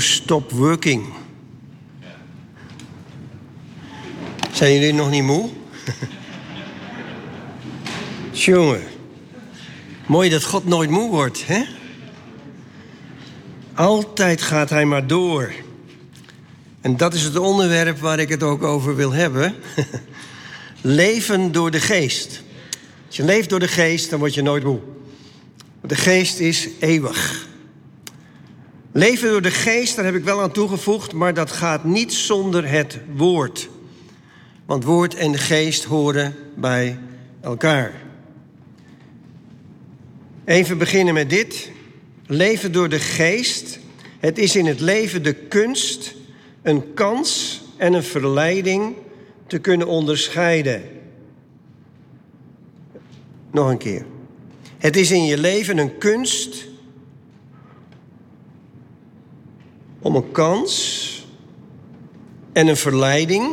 Stop 0.00 0.50
working. 0.50 1.04
Zijn 4.52 4.72
jullie 4.72 4.92
nog 4.92 5.10
niet 5.10 5.22
moe? 5.22 5.50
Jongen, 8.32 8.82
mooi 10.06 10.30
dat 10.30 10.44
God 10.44 10.66
nooit 10.66 10.90
moe 10.90 11.10
wordt, 11.10 11.46
hè? 11.46 11.64
Altijd 13.74 14.42
gaat 14.42 14.70
hij 14.70 14.84
maar 14.84 15.06
door. 15.06 15.52
En 16.80 16.96
dat 16.96 17.14
is 17.14 17.22
het 17.22 17.36
onderwerp 17.36 17.98
waar 17.98 18.18
ik 18.18 18.28
het 18.28 18.42
ook 18.42 18.62
over 18.62 18.96
wil 18.96 19.12
hebben. 19.12 19.54
Leven 20.80 21.52
door 21.52 21.70
de 21.70 21.80
geest. 21.80 22.42
Als 23.06 23.16
je 23.16 23.24
leeft 23.24 23.48
door 23.48 23.60
de 23.60 23.68
geest, 23.68 24.10
dan 24.10 24.18
word 24.18 24.34
je 24.34 24.42
nooit 24.42 24.64
moe. 24.64 24.80
De 25.80 25.96
geest 25.96 26.38
is 26.38 26.68
eeuwig. 26.78 27.52
Leven 28.96 29.30
door 29.30 29.42
de 29.42 29.50
geest, 29.50 29.96
daar 29.96 30.04
heb 30.04 30.14
ik 30.14 30.24
wel 30.24 30.42
aan 30.42 30.52
toegevoegd, 30.52 31.12
maar 31.12 31.34
dat 31.34 31.50
gaat 31.50 31.84
niet 31.84 32.12
zonder 32.12 32.68
het 32.68 32.98
woord. 33.16 33.68
Want 34.66 34.84
woord 34.84 35.14
en 35.14 35.38
geest 35.38 35.84
horen 35.84 36.36
bij 36.56 36.98
elkaar. 37.40 37.92
Even 40.44 40.78
beginnen 40.78 41.14
met 41.14 41.30
dit. 41.30 41.70
Leven 42.26 42.72
door 42.72 42.88
de 42.88 42.98
geest. 42.98 43.78
Het 44.18 44.38
is 44.38 44.56
in 44.56 44.66
het 44.66 44.80
leven 44.80 45.22
de 45.22 45.34
kunst, 45.34 46.14
een 46.62 46.94
kans 46.94 47.62
en 47.76 47.92
een 47.92 48.04
verleiding 48.04 48.94
te 49.46 49.58
kunnen 49.58 49.86
onderscheiden. 49.86 50.82
Nog 53.50 53.68
een 53.68 53.78
keer. 53.78 54.06
Het 54.78 54.96
is 54.96 55.10
in 55.10 55.24
je 55.24 55.38
leven 55.38 55.78
een 55.78 55.98
kunst 55.98 56.72
om 60.04 60.16
een 60.16 60.30
kans 60.30 61.26
en 62.52 62.66
een 62.66 62.76
verleiding 62.76 63.48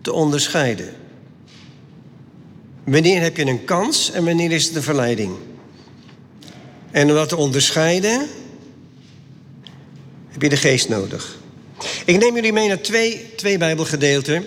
te 0.00 0.12
onderscheiden. 0.12 0.94
Wanneer 2.84 3.20
heb 3.20 3.36
je 3.36 3.46
een 3.46 3.64
kans 3.64 4.10
en 4.10 4.24
wanneer 4.24 4.52
is 4.52 4.66
het 4.66 4.76
een 4.76 4.82
verleiding? 4.82 5.36
En 6.90 7.08
om 7.08 7.14
dat 7.14 7.28
te 7.28 7.36
onderscheiden 7.36 8.26
heb 10.28 10.42
je 10.42 10.48
de 10.48 10.56
geest 10.56 10.88
nodig. 10.88 11.38
Ik 12.04 12.18
neem 12.18 12.34
jullie 12.34 12.52
mee 12.52 12.68
naar 12.68 12.80
twee, 12.80 13.34
twee 13.36 13.58
Bijbelgedeelten. 13.58 14.44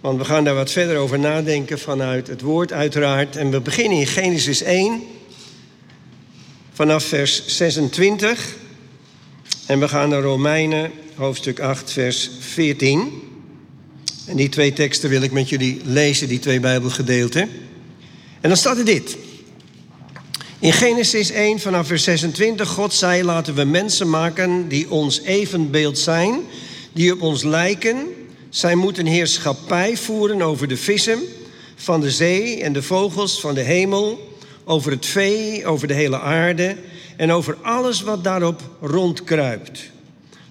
Want 0.00 0.18
we 0.18 0.24
gaan 0.24 0.44
daar 0.44 0.54
wat 0.54 0.70
verder 0.70 0.96
over 0.96 1.18
nadenken 1.18 1.78
vanuit 1.78 2.26
het 2.26 2.40
woord 2.40 2.72
uiteraard. 2.72 3.36
En 3.36 3.50
we 3.50 3.60
beginnen 3.60 3.98
in 3.98 4.06
Genesis 4.06 4.62
1 4.62 5.02
vanaf 6.72 7.04
vers 7.04 7.46
26. 7.46 8.56
En 9.68 9.80
we 9.80 9.88
gaan 9.88 10.08
naar 10.08 10.22
Romeinen, 10.22 10.90
hoofdstuk 11.14 11.60
8, 11.60 11.92
vers 11.92 12.30
14. 12.38 13.12
En 14.26 14.36
die 14.36 14.48
twee 14.48 14.72
teksten 14.72 15.10
wil 15.10 15.22
ik 15.22 15.32
met 15.32 15.48
jullie 15.48 15.80
lezen, 15.84 16.28
die 16.28 16.38
twee 16.38 16.60
Bijbelgedeelten. 16.60 17.42
En 18.40 18.48
dan 18.48 18.56
staat 18.56 18.78
er 18.78 18.84
dit. 18.84 19.16
In 20.58 20.72
Genesis 20.72 21.30
1 21.30 21.60
vanaf 21.60 21.86
vers 21.86 22.02
26, 22.02 22.68
God 22.68 22.94
zei, 22.94 23.24
laten 23.24 23.54
we 23.54 23.64
mensen 23.64 24.10
maken 24.10 24.68
die 24.68 24.90
ons 24.90 25.22
evenbeeld 25.22 25.98
zijn, 25.98 26.40
die 26.92 27.12
op 27.12 27.22
ons 27.22 27.42
lijken. 27.42 28.06
Zij 28.48 28.74
moeten 28.74 29.06
heerschappij 29.06 29.96
voeren 29.96 30.42
over 30.42 30.68
de 30.68 30.76
vissen 30.76 31.18
van 31.74 32.00
de 32.00 32.10
zee 32.10 32.62
en 32.62 32.72
de 32.72 32.82
vogels 32.82 33.40
van 33.40 33.54
de 33.54 33.62
hemel, 33.62 34.36
over 34.64 34.90
het 34.90 35.06
vee, 35.06 35.66
over 35.66 35.88
de 35.88 35.94
hele 35.94 36.20
aarde 36.20 36.76
en 37.18 37.30
over 37.30 37.56
alles 37.62 38.02
wat 38.02 38.24
daarop 38.24 38.62
rondkruipt. 38.80 39.90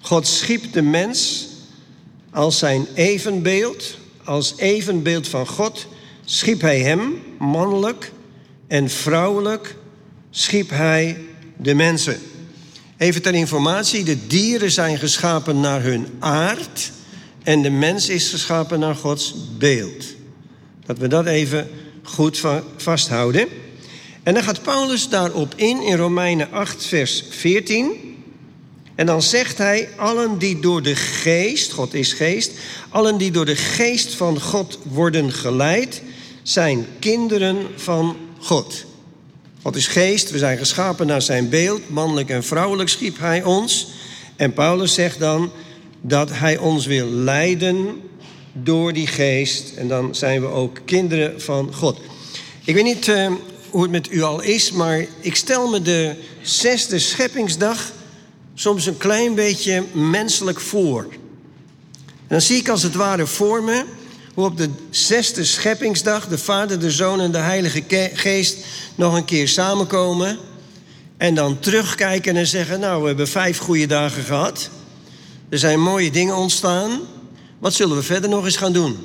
God 0.00 0.26
schiep 0.26 0.72
de 0.72 0.82
mens 0.82 1.46
als 2.30 2.58
zijn 2.58 2.86
evenbeeld, 2.94 3.98
als 4.24 4.54
evenbeeld 4.56 5.28
van 5.28 5.46
God, 5.46 5.86
schiep 6.24 6.60
hij 6.60 6.80
hem, 6.80 7.22
mannelijk 7.38 8.12
en 8.66 8.90
vrouwelijk, 8.90 9.76
schiep 10.30 10.70
hij 10.70 11.18
de 11.56 11.74
mensen. 11.74 12.18
Even 12.96 13.22
ter 13.22 13.34
informatie, 13.34 14.04
de 14.04 14.26
dieren 14.26 14.70
zijn 14.70 14.98
geschapen 14.98 15.60
naar 15.60 15.82
hun 15.82 16.06
aard 16.18 16.92
en 17.42 17.62
de 17.62 17.70
mens 17.70 18.08
is 18.08 18.30
geschapen 18.30 18.78
naar 18.80 18.94
Gods 18.94 19.34
beeld. 19.58 20.04
Dat 20.86 20.98
we 20.98 21.08
dat 21.08 21.26
even 21.26 21.68
goed 22.02 22.42
vasthouden. 22.76 23.48
En 24.28 24.34
dan 24.34 24.42
gaat 24.42 24.62
Paulus 24.62 25.08
daarop 25.08 25.52
in 25.56 25.82
in 25.82 25.96
Romeinen 25.96 26.52
8, 26.52 26.86
vers 26.86 27.24
14. 27.30 28.16
En 28.94 29.06
dan 29.06 29.22
zegt 29.22 29.58
hij: 29.58 29.88
Allen 29.96 30.38
die 30.38 30.60
door 30.60 30.82
de 30.82 30.96
geest, 30.96 31.72
God 31.72 31.94
is 31.94 32.12
geest, 32.12 32.50
allen 32.88 33.18
die 33.18 33.30
door 33.30 33.44
de 33.44 33.56
geest 33.56 34.14
van 34.14 34.40
God 34.40 34.78
worden 34.82 35.32
geleid, 35.32 36.02
zijn 36.42 36.86
kinderen 36.98 37.66
van 37.76 38.16
God. 38.38 38.84
God 39.62 39.76
is 39.76 39.86
geest, 39.86 40.30
we 40.30 40.38
zijn 40.38 40.58
geschapen 40.58 41.06
naar 41.06 41.22
zijn 41.22 41.48
beeld, 41.48 41.88
mannelijk 41.88 42.28
en 42.28 42.44
vrouwelijk 42.44 42.88
schiep 42.88 43.18
hij 43.18 43.42
ons. 43.42 43.88
En 44.36 44.52
Paulus 44.52 44.94
zegt 44.94 45.18
dan 45.18 45.50
dat 46.00 46.30
hij 46.32 46.58
ons 46.58 46.86
wil 46.86 47.06
leiden 47.06 48.00
door 48.52 48.92
die 48.92 49.06
geest. 49.06 49.72
En 49.76 49.88
dan 49.88 50.14
zijn 50.14 50.40
we 50.40 50.46
ook 50.46 50.78
kinderen 50.84 51.40
van 51.40 51.74
God. 51.74 52.00
Ik 52.64 52.74
weet 52.74 52.84
niet 52.84 53.06
uh, 53.06 53.32
hoe 53.70 53.82
het 53.82 53.90
met 53.90 54.12
u 54.12 54.22
al 54.22 54.40
is, 54.40 54.72
maar 54.72 55.06
ik 55.20 55.36
stel 55.36 55.68
me 55.68 55.82
de 55.82 56.14
zesde 56.42 56.98
scheppingsdag 56.98 57.92
soms 58.54 58.86
een 58.86 58.96
klein 58.96 59.34
beetje 59.34 59.84
menselijk 59.92 60.60
voor. 60.60 61.06
En 62.02 62.34
dan 62.34 62.40
zie 62.40 62.56
ik 62.56 62.68
als 62.68 62.82
het 62.82 62.94
ware 62.94 63.26
voor 63.26 63.62
me 63.62 63.84
hoe 64.34 64.46
op 64.46 64.56
de 64.56 64.70
zesde 64.90 65.44
scheppingsdag 65.44 66.28
de 66.28 66.38
Vader, 66.38 66.80
de 66.80 66.90
Zoon 66.90 67.20
en 67.20 67.32
de 67.32 67.38
Heilige 67.38 67.82
Geest 68.14 68.56
nog 68.94 69.14
een 69.14 69.24
keer 69.24 69.48
samenkomen. 69.48 70.38
En 71.16 71.34
dan 71.34 71.58
terugkijken 71.58 72.36
en 72.36 72.46
zeggen: 72.46 72.80
Nou, 72.80 73.00
we 73.00 73.06
hebben 73.06 73.28
vijf 73.28 73.58
goede 73.58 73.86
dagen 73.86 74.22
gehad. 74.22 74.70
Er 75.48 75.58
zijn 75.58 75.80
mooie 75.80 76.10
dingen 76.10 76.36
ontstaan. 76.36 77.00
Wat 77.58 77.74
zullen 77.74 77.96
we 77.96 78.02
verder 78.02 78.30
nog 78.30 78.44
eens 78.44 78.56
gaan 78.56 78.72
doen? 78.72 78.96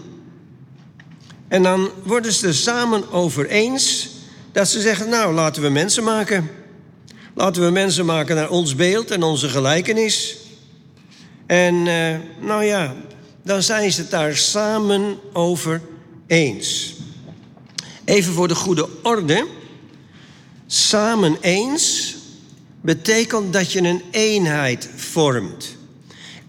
En 1.47 1.63
dan 1.63 1.89
worden 2.03 2.33
ze 2.33 2.53
samen 2.53 3.11
over 3.11 3.47
eens 3.47 4.09
dat 4.53 4.67
ze 4.67 4.81
zeggen, 4.81 5.09
nou 5.09 5.33
laten 5.33 5.61
we 5.61 5.69
mensen 5.69 6.03
maken. 6.03 6.49
Laten 7.33 7.65
we 7.65 7.69
mensen 7.69 8.05
maken 8.05 8.35
naar 8.35 8.49
ons 8.49 8.75
beeld 8.75 9.11
en 9.11 9.23
onze 9.23 9.49
gelijkenis. 9.49 10.37
En 11.45 11.75
uh, 11.75 12.15
nou 12.39 12.63
ja, 12.63 12.95
dan 13.43 13.63
zijn 13.63 13.91
ze 13.91 14.01
het 14.01 14.09
daar 14.09 14.35
samen 14.35 15.17
over 15.31 15.81
eens. 16.27 16.95
Even 18.05 18.33
voor 18.33 18.47
de 18.47 18.55
goede 18.55 18.87
orde. 19.03 19.47
Samen 20.67 21.37
eens 21.41 22.15
betekent 22.81 23.53
dat 23.53 23.71
je 23.71 23.81
een 23.81 24.01
eenheid 24.11 24.89
vormt. 24.95 25.75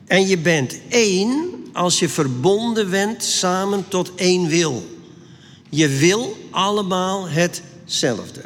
En 0.07 0.27
je 0.27 0.39
bent 0.39 0.79
één 0.89 1.55
als 1.73 1.99
je 1.99 2.09
verbonden 2.09 2.91
bent 2.91 3.23
samen 3.25 3.89
tot 3.89 4.15
één 4.15 4.49
wil. 4.49 4.85
Je 5.71 5.89
wil 5.89 6.37
allemaal 6.51 7.29
het 7.29 7.63
hetzelfde. 7.85 8.41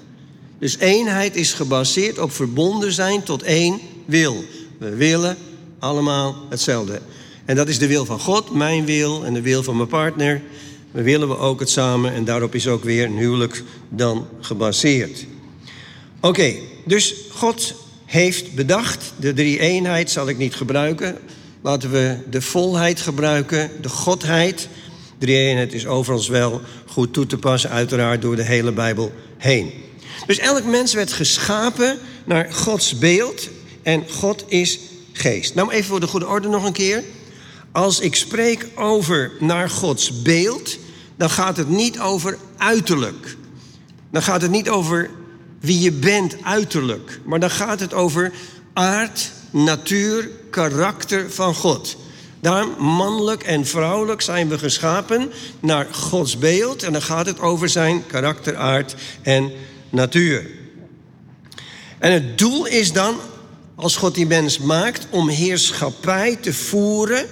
Dus 0.58 0.78
eenheid 0.78 1.36
is 1.36 1.52
gebaseerd 1.52 2.18
op 2.18 2.32
verbonden 2.32 2.92
zijn 2.92 3.22
tot 3.22 3.42
één 3.42 3.80
wil. 4.04 4.44
We 4.78 4.94
willen 4.94 5.36
allemaal 5.78 6.36
hetzelfde. 6.48 7.00
En 7.44 7.56
dat 7.56 7.68
is 7.68 7.78
de 7.78 7.86
wil 7.86 8.04
van 8.04 8.20
God, 8.20 8.54
mijn 8.54 8.84
wil 8.84 9.24
en 9.24 9.34
de 9.34 9.40
wil 9.40 9.62
van 9.62 9.76
mijn 9.76 9.88
partner. 9.88 10.42
We 10.90 11.02
willen 11.02 11.28
we 11.28 11.36
ook 11.36 11.60
het 11.60 11.70
samen 11.70 12.12
en 12.12 12.24
daarop 12.24 12.54
is 12.54 12.66
ook 12.66 12.84
weer 12.84 13.04
een 13.04 13.16
huwelijk 13.16 13.62
dan 13.88 14.26
gebaseerd. 14.40 15.26
Oké, 16.20 16.54
dus 16.84 17.14
God 17.30 17.74
heeft 18.04 18.54
bedacht, 18.54 19.12
de 19.16 19.32
drie 19.32 19.60
eenheid 19.60 20.10
zal 20.10 20.28
ik 20.28 20.38
niet 20.38 20.54
gebruiken. 20.54 21.18
Laten 21.60 21.90
we 21.90 22.16
de 22.30 22.42
volheid 22.42 23.00
gebruiken, 23.00 23.70
de 23.80 23.88
godheid. 23.88 24.68
Drie 25.18 25.36
eenheid 25.36 25.72
is 25.72 25.86
overigens 25.86 26.28
wel 26.28 26.60
goed 26.86 27.12
toe 27.12 27.26
te 27.26 27.38
passen, 27.38 27.70
uiteraard 27.70 28.22
door 28.22 28.36
de 28.36 28.44
hele 28.44 28.72
Bijbel 28.72 29.12
heen. 29.38 29.72
Dus 30.26 30.38
elk 30.38 30.64
mens 30.64 30.94
werd 30.94 31.12
geschapen 31.12 31.98
naar 32.24 32.52
Gods 32.52 32.98
beeld 32.98 33.48
en 33.82 34.04
God 34.10 34.44
is 34.46 34.78
geest. 35.12 35.54
Nou, 35.54 35.70
even 35.70 35.84
voor 35.84 36.00
de 36.00 36.06
goede 36.06 36.26
orde 36.26 36.48
nog 36.48 36.64
een 36.64 36.72
keer. 36.72 37.04
Als 37.72 38.00
ik 38.00 38.14
spreek 38.14 38.68
over 38.74 39.32
naar 39.40 39.70
Gods 39.70 40.22
beeld, 40.22 40.78
dan 41.16 41.30
gaat 41.30 41.56
het 41.56 41.68
niet 41.68 42.00
over 42.00 42.38
uiterlijk. 42.56 43.36
Dan 44.10 44.22
gaat 44.22 44.42
het 44.42 44.50
niet 44.50 44.68
over 44.68 45.10
wie 45.60 45.80
je 45.80 45.92
bent 45.92 46.36
uiterlijk, 46.42 47.20
maar 47.24 47.40
dan 47.40 47.50
gaat 47.50 47.80
het 47.80 47.94
over 47.94 48.32
aard, 48.72 49.32
natuur, 49.50 50.30
karakter 50.50 51.30
van 51.30 51.54
God. 51.54 51.96
Daarom, 52.40 52.74
mannelijk 52.78 53.42
en 53.42 53.66
vrouwelijk 53.66 54.20
zijn 54.20 54.48
we 54.48 54.58
geschapen 54.58 55.30
naar 55.60 55.86
Gods 55.94 56.38
beeld. 56.38 56.82
En 56.82 56.92
dan 56.92 57.02
gaat 57.02 57.26
het 57.26 57.40
over 57.40 57.68
zijn 57.68 58.06
karakter, 58.06 58.56
aard 58.56 58.94
en 59.22 59.52
natuur. 59.90 60.46
En 61.98 62.12
het 62.12 62.38
doel 62.38 62.66
is 62.66 62.92
dan 62.92 63.16
als 63.74 63.96
God 63.96 64.14
die 64.14 64.26
mens 64.26 64.58
maakt 64.58 65.06
om 65.10 65.28
heerschappij 65.28 66.36
te 66.36 66.52
voeren 66.52 67.26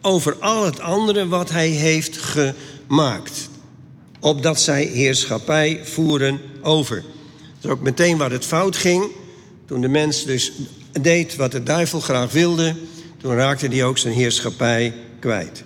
over 0.00 0.36
al 0.40 0.64
het 0.64 0.80
andere 0.80 1.28
wat 1.28 1.50
hij 1.50 1.68
heeft 1.68 2.16
gemaakt. 2.16 3.48
Opdat 4.20 4.60
zij 4.60 4.84
heerschappij 4.84 5.80
voeren 5.84 6.40
over. 6.62 6.96
Dat 7.60 7.64
is 7.64 7.70
ook 7.70 7.80
meteen 7.80 8.16
waar 8.16 8.30
het 8.30 8.44
fout 8.44 8.76
ging. 8.76 9.04
Toen 9.66 9.80
de 9.80 9.88
mens 9.88 10.24
dus 10.24 10.52
deed 11.00 11.36
wat 11.36 11.52
de 11.52 11.62
duivel 11.62 12.00
graag 12.00 12.32
wilde, 12.32 12.74
toen 13.20 13.34
raakte 13.34 13.66
hij 13.66 13.84
ook 13.84 13.98
zijn 13.98 14.14
heerschappij 14.14 14.94
kwijt. 15.20 15.62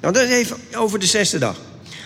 Nou, 0.00 0.12
dat 0.12 0.22
is 0.22 0.30
even 0.30 0.56
over 0.76 0.98
de 0.98 1.06
zesde 1.06 1.38
dag. 1.38 1.56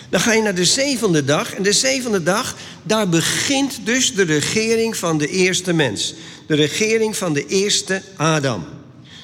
Dan 0.09 0.19
ga 0.19 0.33
je 0.33 0.41
naar 0.41 0.55
de 0.55 0.65
zevende 0.65 1.23
dag. 1.23 1.53
En 1.53 1.63
de 1.63 1.73
zevende 1.73 2.23
dag, 2.23 2.55
daar 2.83 3.09
begint 3.09 3.79
dus 3.83 4.13
de 4.13 4.23
regering 4.23 4.97
van 4.97 5.17
de 5.17 5.27
eerste 5.27 5.73
mens. 5.73 6.13
De 6.47 6.55
regering 6.55 7.17
van 7.17 7.33
de 7.33 7.45
eerste 7.45 8.01
Adam. 8.15 8.65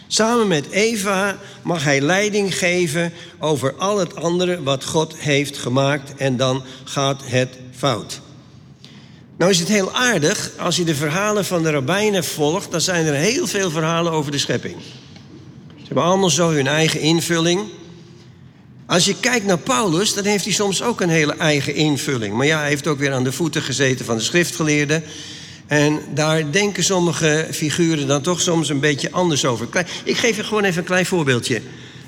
Samen 0.07 0.47
met 0.47 0.69
Eva 0.69 1.37
mag 1.63 1.83
hij 1.83 2.01
leiding 2.01 2.57
geven 2.57 3.13
over 3.39 3.73
al 3.73 3.97
het 3.97 4.15
andere 4.15 4.63
wat 4.63 4.85
God 4.85 5.15
heeft 5.17 5.57
gemaakt. 5.57 6.13
En 6.15 6.37
dan 6.37 6.63
gaat 6.83 7.21
het 7.25 7.49
fout. 7.75 8.21
Nou 9.37 9.51
is 9.51 9.59
het 9.59 9.67
heel 9.67 9.91
aardig, 9.93 10.51
als 10.57 10.75
je 10.75 10.83
de 10.83 10.95
verhalen 10.95 11.45
van 11.45 11.63
de 11.63 11.71
rabbijnen 11.71 12.23
volgt, 12.23 12.71
dan 12.71 12.81
zijn 12.81 13.05
er 13.05 13.13
heel 13.13 13.47
veel 13.47 13.71
verhalen 13.71 14.11
over 14.11 14.31
de 14.31 14.37
schepping. 14.37 14.75
Ze 15.85 15.93
hebben 15.93 16.09
allemaal 16.09 16.29
zo 16.29 16.49
hun 16.49 16.67
eigen 16.67 16.99
invulling. 16.99 17.61
Als 18.85 19.05
je 19.05 19.15
kijkt 19.19 19.45
naar 19.45 19.57
Paulus, 19.57 20.13
dan 20.13 20.23
heeft 20.23 20.43
hij 20.43 20.53
soms 20.53 20.83
ook 20.83 21.01
een 21.01 21.09
hele 21.09 21.35
eigen 21.35 21.75
invulling. 21.75 22.33
Maar 22.33 22.45
ja, 22.45 22.59
hij 22.59 22.67
heeft 22.67 22.87
ook 22.87 22.99
weer 22.99 23.13
aan 23.13 23.23
de 23.23 23.31
voeten 23.31 23.61
gezeten 23.61 24.05
van 24.05 24.17
de 24.17 24.23
schriftgeleerden. 24.23 25.03
En 25.67 25.99
daar 26.13 26.51
denken 26.51 26.83
sommige 26.83 27.47
figuren 27.51 28.07
dan 28.07 28.21
toch 28.21 28.41
soms 28.41 28.69
een 28.69 28.79
beetje 28.79 29.11
anders 29.11 29.45
over. 29.45 29.67
Ik 30.03 30.17
geef 30.17 30.35
je 30.35 30.43
gewoon 30.43 30.63
even 30.63 30.79
een 30.79 30.85
klein 30.85 31.05
voorbeeldje. 31.05 31.61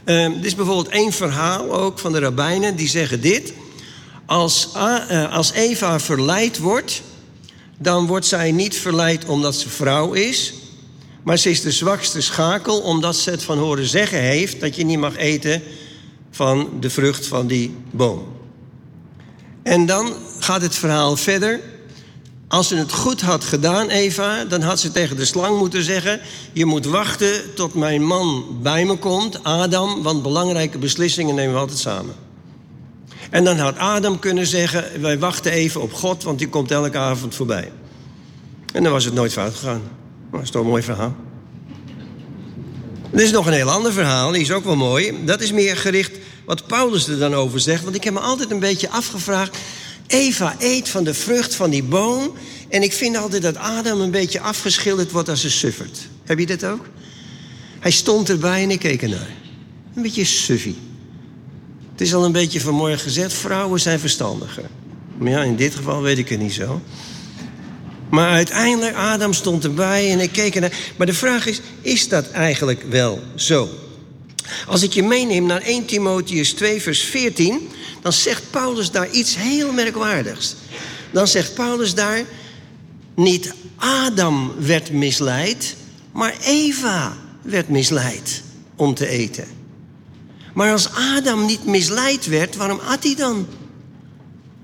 Uh, 0.05 0.25
dit 0.35 0.45
is 0.45 0.55
bijvoorbeeld 0.55 0.89
één 0.89 1.11
verhaal 1.11 1.73
ook 1.73 1.99
van 1.99 2.11
de 2.11 2.19
rabbijnen. 2.19 2.75
Die 2.75 2.89
zeggen 2.89 3.21
dit. 3.21 3.53
Als, 4.25 4.69
uh, 4.75 5.33
als 5.33 5.51
Eva 5.51 5.99
verleid 5.99 6.57
wordt, 6.57 7.01
dan 7.77 8.07
wordt 8.07 8.25
zij 8.25 8.51
niet 8.51 8.77
verleid 8.77 9.25
omdat 9.25 9.55
ze 9.55 9.69
vrouw 9.69 10.13
is. 10.13 10.53
Maar 11.27 11.37
ze 11.37 11.49
is 11.49 11.61
de 11.61 11.71
zwakste 11.71 12.21
schakel 12.21 12.79
omdat 12.79 13.15
ze 13.15 13.29
het 13.29 13.43
van 13.43 13.57
horen 13.57 13.85
zeggen 13.85 14.19
heeft... 14.19 14.59
dat 14.59 14.75
je 14.75 14.85
niet 14.85 14.99
mag 14.99 15.15
eten 15.15 15.61
van 16.31 16.69
de 16.79 16.89
vrucht 16.89 17.27
van 17.27 17.47
die 17.47 17.75
boom. 17.91 18.27
En 19.63 19.85
dan 19.85 20.13
gaat 20.39 20.61
het 20.61 20.75
verhaal 20.75 21.15
verder. 21.17 21.59
Als 22.47 22.67
ze 22.67 22.75
het 22.75 22.91
goed 22.91 23.21
had 23.21 23.43
gedaan, 23.43 23.89
Eva, 23.89 24.45
dan 24.45 24.61
had 24.61 24.79
ze 24.79 24.91
tegen 24.91 25.15
de 25.15 25.25
slang 25.25 25.57
moeten 25.57 25.83
zeggen: 25.83 26.19
Je 26.53 26.65
moet 26.65 26.85
wachten 26.85 27.53
tot 27.53 27.73
mijn 27.73 28.03
man 28.05 28.59
bij 28.61 28.85
me 28.85 28.97
komt, 28.97 29.43
Adam, 29.43 30.03
want 30.03 30.23
belangrijke 30.23 30.77
beslissingen 30.77 31.35
nemen 31.35 31.53
we 31.53 31.59
altijd 31.59 31.79
samen. 31.79 32.15
En 33.29 33.43
dan 33.43 33.57
had 33.57 33.77
Adam 33.77 34.19
kunnen 34.19 34.47
zeggen: 34.47 35.01
Wij 35.01 35.19
wachten 35.19 35.51
even 35.51 35.81
op 35.81 35.93
God, 35.93 36.23
want 36.23 36.39
die 36.39 36.49
komt 36.49 36.71
elke 36.71 36.97
avond 36.97 37.35
voorbij. 37.35 37.71
En 38.73 38.83
dan 38.83 38.91
was 38.91 39.05
het 39.05 39.13
nooit 39.13 39.33
fout 39.33 39.55
gegaan. 39.55 40.06
Dat 40.31 40.41
is 40.41 40.49
toch 40.49 40.61
een 40.61 40.67
mooi 40.67 40.83
verhaal. 40.83 41.15
Er 43.11 43.21
is 43.21 43.31
nog 43.31 43.45
een 43.45 43.53
heel 43.53 43.71
ander 43.71 43.93
verhaal, 43.93 44.31
die 44.31 44.41
is 44.41 44.51
ook 44.51 44.63
wel 44.63 44.75
mooi. 44.75 45.25
Dat 45.25 45.41
is 45.41 45.51
meer 45.51 45.77
gericht 45.77 46.17
wat 46.45 46.67
Paulus 46.67 47.07
er 47.07 47.19
dan 47.19 47.33
over 47.33 47.59
zegt. 47.59 47.83
Want 47.83 47.95
ik 47.95 48.03
heb 48.03 48.13
me 48.13 48.19
altijd 48.19 48.51
een 48.51 48.59
beetje 48.59 48.89
afgevraagd. 48.89 49.57
Eva 50.07 50.55
eet 50.59 50.89
van 50.89 51.03
de 51.03 51.13
vrucht 51.13 51.55
van 51.55 51.69
die 51.69 51.83
boom. 51.83 52.33
En 52.69 52.83
ik 52.83 52.93
vind 52.93 53.17
altijd 53.17 53.41
dat 53.41 53.57
Adam 53.57 54.01
een 54.01 54.11
beetje 54.11 54.39
afgeschilderd 54.39 55.11
wordt 55.11 55.29
als 55.29 55.43
een 55.43 55.51
suffert. 55.51 56.07
Heb 56.23 56.39
je 56.39 56.45
dat 56.45 56.65
ook? 56.65 56.85
Hij 57.79 57.91
stond 57.91 58.29
erbij 58.29 58.63
en 58.63 58.71
ik 58.71 58.79
keek 58.79 59.01
ernaar. 59.01 59.29
Een 59.95 60.01
beetje 60.01 60.25
suffie. 60.25 60.77
Het 61.91 62.01
is 62.01 62.13
al 62.13 62.25
een 62.25 62.31
beetje 62.31 62.61
vanmorgen 62.61 62.99
gezegd, 62.99 63.33
vrouwen 63.33 63.79
zijn 63.79 63.99
verstandiger. 63.99 64.65
Maar 65.17 65.31
ja, 65.31 65.43
in 65.43 65.55
dit 65.55 65.75
geval 65.75 66.01
weet 66.01 66.17
ik 66.17 66.29
het 66.29 66.39
niet 66.39 66.53
zo. 66.53 66.81
Maar 68.09 68.29
uiteindelijk, 68.29 68.95
Adam 68.95 69.33
stond 69.33 69.63
erbij 69.63 70.11
en 70.11 70.19
ik 70.19 70.31
keek 70.31 70.55
ernaar. 70.55 70.77
Maar 70.97 71.07
de 71.07 71.13
vraag 71.13 71.45
is, 71.45 71.61
is 71.81 72.07
dat 72.09 72.31
eigenlijk 72.31 72.83
wel 72.89 73.21
zo? 73.35 73.69
Als 74.67 74.83
ik 74.83 74.93
je 74.93 75.03
meeneem 75.03 75.45
naar 75.45 75.61
1 75.61 75.85
Timotheus 75.85 76.53
2, 76.53 76.81
vers 76.81 77.01
14, 77.01 77.69
dan 78.01 78.13
zegt 78.13 78.51
Paulus 78.51 78.91
daar 78.91 79.09
iets 79.09 79.35
heel 79.35 79.71
merkwaardigs. 79.71 80.55
Dan 81.11 81.27
zegt 81.27 81.53
Paulus 81.53 81.93
daar, 81.93 82.23
niet 83.15 83.53
Adam 83.75 84.53
werd 84.59 84.91
misleid, 84.91 85.75
maar 86.11 86.35
Eva 86.43 87.17
werd 87.41 87.69
misleid 87.69 88.41
om 88.75 88.93
te 88.93 89.07
eten. 89.07 89.45
Maar 90.53 90.71
als 90.71 90.89
Adam 91.15 91.45
niet 91.45 91.65
misleid 91.65 92.25
werd, 92.25 92.55
waarom 92.55 92.79
at 92.79 93.03
hij 93.03 93.15
dan? 93.15 93.47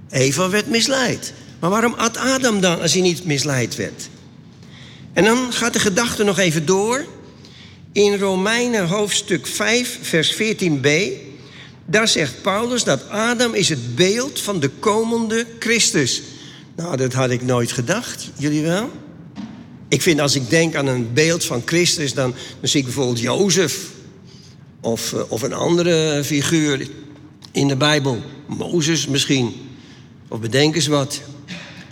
Eva 0.10 0.50
werd 0.50 0.68
misleid. 0.68 1.34
Maar 1.64 1.72
waarom 1.72 1.94
at 1.94 2.18
Adam 2.18 2.62
dan 2.62 2.82
als 2.82 2.94
hij 2.94 3.02
niet 3.02 3.26
misleid 3.26 3.76
werd? 3.76 4.10
En 5.14 5.24
dan 5.24 5.54
gaat 5.54 5.74
de 5.74 5.80
gedachte 5.80 6.24
nog 6.24 6.40
even 6.40 6.66
door. 6.66 7.06
In 7.92 8.18
Romeinen 8.18 8.88
hoofdstuk 8.88 9.48
5, 9.48 10.00
vers 10.02 10.34
14b, 10.34 10.90
daar 11.86 12.08
zegt 12.08 12.42
Paulus 12.42 12.84
dat 12.84 13.10
Adam 13.10 13.54
is 13.54 13.70
het 13.70 13.96
beeld 13.96 14.40
van 14.40 14.60
de 14.60 14.70
komende 14.80 15.46
Christus. 15.60 16.22
Nou, 16.76 16.98
dat 16.98 17.14
had 17.14 17.30
ik 17.30 17.42
nooit 17.42 17.72
gedacht. 17.72 18.30
Jullie 18.38 18.62
wel? 18.62 18.90
Ik 19.88 20.02
vind 20.02 20.20
als 20.20 20.36
ik 20.36 20.50
denk 20.50 20.76
aan 20.76 20.88
een 20.88 21.14
beeld 21.14 21.46
van 21.46 21.62
Christus, 21.66 22.14
dan, 22.14 22.36
dan 22.60 22.70
zie 22.70 22.80
ik 22.80 22.86
bijvoorbeeld 22.86 23.20
Jozef. 23.20 23.90
Of, 24.82 25.14
eh, 25.14 25.22
of 25.28 25.42
een 25.42 25.54
andere 25.54 26.24
figuur 26.24 26.88
in 27.52 27.68
de 27.68 27.76
Bijbel. 27.76 28.22
Mozes 28.48 29.08
misschien. 29.08 29.54
Of 30.28 30.40
bedenk 30.40 30.76
eens 30.76 30.88
wat. 30.88 31.22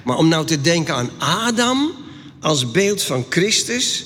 Maar 0.03 0.17
om 0.17 0.27
nou 0.27 0.45
te 0.45 0.61
denken 0.61 0.95
aan 0.95 1.09
Adam 1.17 1.91
als 2.39 2.71
beeld 2.71 3.03
van 3.03 3.25
Christus. 3.29 4.05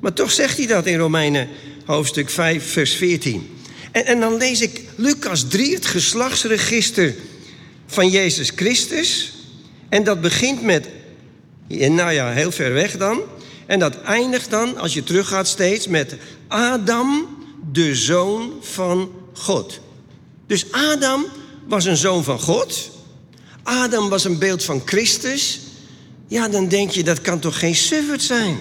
Maar 0.00 0.12
toch 0.12 0.32
zegt 0.32 0.56
hij 0.56 0.66
dat 0.66 0.86
in 0.86 0.98
Romeinen 0.98 1.48
hoofdstuk 1.84 2.30
5, 2.30 2.72
vers 2.72 2.94
14. 2.94 3.56
En, 3.92 4.06
en 4.06 4.20
dan 4.20 4.36
lees 4.36 4.60
ik 4.60 4.80
Lucas 4.96 5.44
3, 5.48 5.74
het 5.74 5.86
geslachtsregister 5.86 7.14
van 7.86 8.08
Jezus 8.08 8.52
Christus. 8.56 9.32
En 9.88 10.04
dat 10.04 10.20
begint 10.20 10.62
met, 10.62 10.88
nou 11.68 12.12
ja, 12.12 12.30
heel 12.30 12.52
ver 12.52 12.72
weg 12.72 12.96
dan. 12.96 13.20
En 13.66 13.78
dat 13.78 14.02
eindigt 14.02 14.50
dan, 14.50 14.76
als 14.76 14.94
je 14.94 15.04
teruggaat 15.04 15.48
steeds, 15.48 15.86
met 15.86 16.16
Adam, 16.48 17.36
de 17.72 17.94
zoon 17.94 18.52
van 18.60 19.10
God. 19.32 19.80
Dus 20.46 20.72
Adam 20.72 21.26
was 21.66 21.84
een 21.84 21.96
zoon 21.96 22.24
van 22.24 22.40
God. 22.40 22.90
Adam 23.62 24.08
was 24.08 24.24
een 24.24 24.38
beeld 24.38 24.64
van 24.64 24.82
Christus. 24.84 25.60
Ja, 26.28 26.48
dan 26.48 26.68
denk 26.68 26.90
je, 26.90 27.02
dat 27.02 27.20
kan 27.20 27.38
toch 27.38 27.58
geen 27.58 27.74
suffert 27.74 28.22
zijn? 28.22 28.58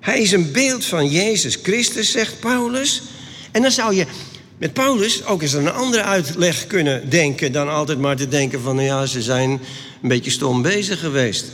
Hij 0.00 0.20
is 0.20 0.32
een 0.32 0.52
beeld 0.52 0.84
van 0.84 1.08
Jezus 1.08 1.58
Christus, 1.62 2.10
zegt 2.10 2.40
Paulus. 2.40 3.02
En 3.52 3.62
dan 3.62 3.70
zou 3.70 3.94
je 3.94 4.06
met 4.58 4.72
Paulus 4.72 5.24
ook 5.24 5.42
eens 5.42 5.52
een 5.52 5.72
andere 5.72 6.02
uitleg 6.02 6.66
kunnen 6.66 7.10
denken... 7.10 7.52
dan 7.52 7.68
altijd 7.68 7.98
maar 7.98 8.16
te 8.16 8.28
denken 8.28 8.60
van, 8.60 8.74
nou 8.74 8.86
ja, 8.86 9.06
ze 9.06 9.22
zijn 9.22 9.50
een 10.02 10.08
beetje 10.08 10.30
stom 10.30 10.62
bezig 10.62 11.00
geweest. 11.00 11.46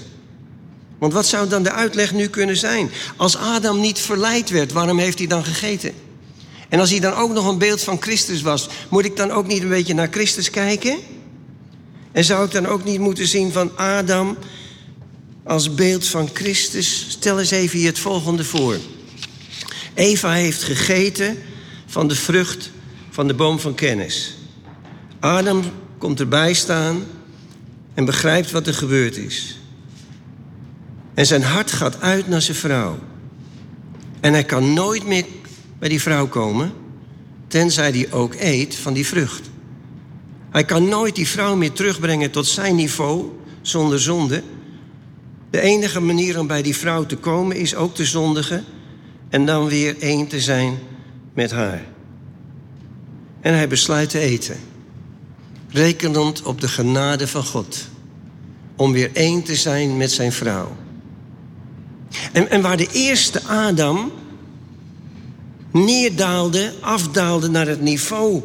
Want 0.98 1.12
wat 1.12 1.26
zou 1.26 1.48
dan 1.48 1.62
de 1.62 1.72
uitleg 1.72 2.12
nu 2.12 2.28
kunnen 2.28 2.56
zijn? 2.56 2.90
Als 3.16 3.36
Adam 3.36 3.80
niet 3.80 3.98
verleid 3.98 4.50
werd, 4.50 4.72
waarom 4.72 4.98
heeft 4.98 5.18
hij 5.18 5.26
dan 5.26 5.44
gegeten? 5.44 5.92
En 6.68 6.80
als 6.80 6.90
hij 6.90 7.00
dan 7.00 7.14
ook 7.14 7.32
nog 7.32 7.46
een 7.46 7.58
beeld 7.58 7.82
van 7.82 8.02
Christus 8.02 8.42
was... 8.42 8.68
moet 8.88 9.04
ik 9.04 9.16
dan 9.16 9.30
ook 9.30 9.46
niet 9.46 9.62
een 9.62 9.68
beetje 9.68 9.94
naar 9.94 10.08
Christus 10.10 10.50
kijken? 10.50 10.98
En 12.12 12.24
zou 12.24 12.44
ik 12.44 12.50
dan 12.50 12.66
ook 12.66 12.84
niet 12.84 13.00
moeten 13.00 13.26
zien 13.26 13.52
van 13.52 13.76
Adam 13.76 14.36
als 15.44 15.74
beeld 15.74 16.06
van 16.06 16.28
Christus? 16.32 17.06
Stel 17.08 17.38
eens 17.38 17.50
even 17.50 17.78
hier 17.78 17.88
het 17.88 17.98
volgende 17.98 18.44
voor. 18.44 18.76
Eva 19.94 20.32
heeft 20.32 20.62
gegeten 20.62 21.38
van 21.86 22.08
de 22.08 22.14
vrucht 22.14 22.70
van 23.10 23.26
de 23.26 23.34
boom 23.34 23.58
van 23.58 23.74
kennis. 23.74 24.34
Adam 25.20 25.62
komt 25.98 26.20
erbij 26.20 26.52
staan 26.52 27.04
en 27.94 28.04
begrijpt 28.04 28.50
wat 28.50 28.66
er 28.66 28.74
gebeurd 28.74 29.16
is. 29.16 29.58
En 31.14 31.26
zijn 31.26 31.42
hart 31.42 31.72
gaat 31.72 32.00
uit 32.00 32.28
naar 32.28 32.42
zijn 32.42 32.56
vrouw. 32.56 32.98
En 34.20 34.32
hij 34.32 34.44
kan 34.44 34.72
nooit 34.72 35.06
meer 35.06 35.24
bij 35.78 35.88
die 35.88 36.02
vrouw 36.02 36.28
komen, 36.28 36.72
tenzij 37.48 37.90
hij 37.90 38.12
ook 38.12 38.34
eet 38.38 38.74
van 38.74 38.92
die 38.92 39.06
vrucht. 39.06 39.50
Hij 40.52 40.64
kan 40.64 40.88
nooit 40.88 41.14
die 41.14 41.28
vrouw 41.28 41.56
meer 41.56 41.72
terugbrengen 41.72 42.30
tot 42.30 42.46
zijn 42.46 42.74
niveau 42.74 43.30
zonder 43.62 44.00
zonde. 44.00 44.42
De 45.50 45.60
enige 45.60 46.00
manier 46.00 46.38
om 46.38 46.46
bij 46.46 46.62
die 46.62 46.76
vrouw 46.76 47.06
te 47.06 47.16
komen 47.16 47.56
is 47.56 47.74
ook 47.74 47.94
te 47.94 48.04
zondigen 48.04 48.64
en 49.28 49.46
dan 49.46 49.68
weer 49.68 49.96
één 49.98 50.26
te 50.26 50.40
zijn 50.40 50.78
met 51.34 51.50
haar. 51.50 51.84
En 53.40 53.54
hij 53.54 53.68
besluit 53.68 54.10
te 54.10 54.18
eten, 54.18 54.56
rekenend 55.68 56.42
op 56.42 56.60
de 56.60 56.68
genade 56.68 57.28
van 57.28 57.44
God, 57.44 57.88
om 58.76 58.92
weer 58.92 59.10
één 59.12 59.42
te 59.42 59.56
zijn 59.56 59.96
met 59.96 60.12
zijn 60.12 60.32
vrouw. 60.32 60.76
En, 62.32 62.50
en 62.50 62.62
waar 62.62 62.76
de 62.76 62.88
eerste 62.92 63.42
Adam 63.42 64.12
neerdaalde, 65.70 66.72
afdaalde 66.80 67.48
naar 67.48 67.66
het 67.66 67.80
niveau 67.80 68.42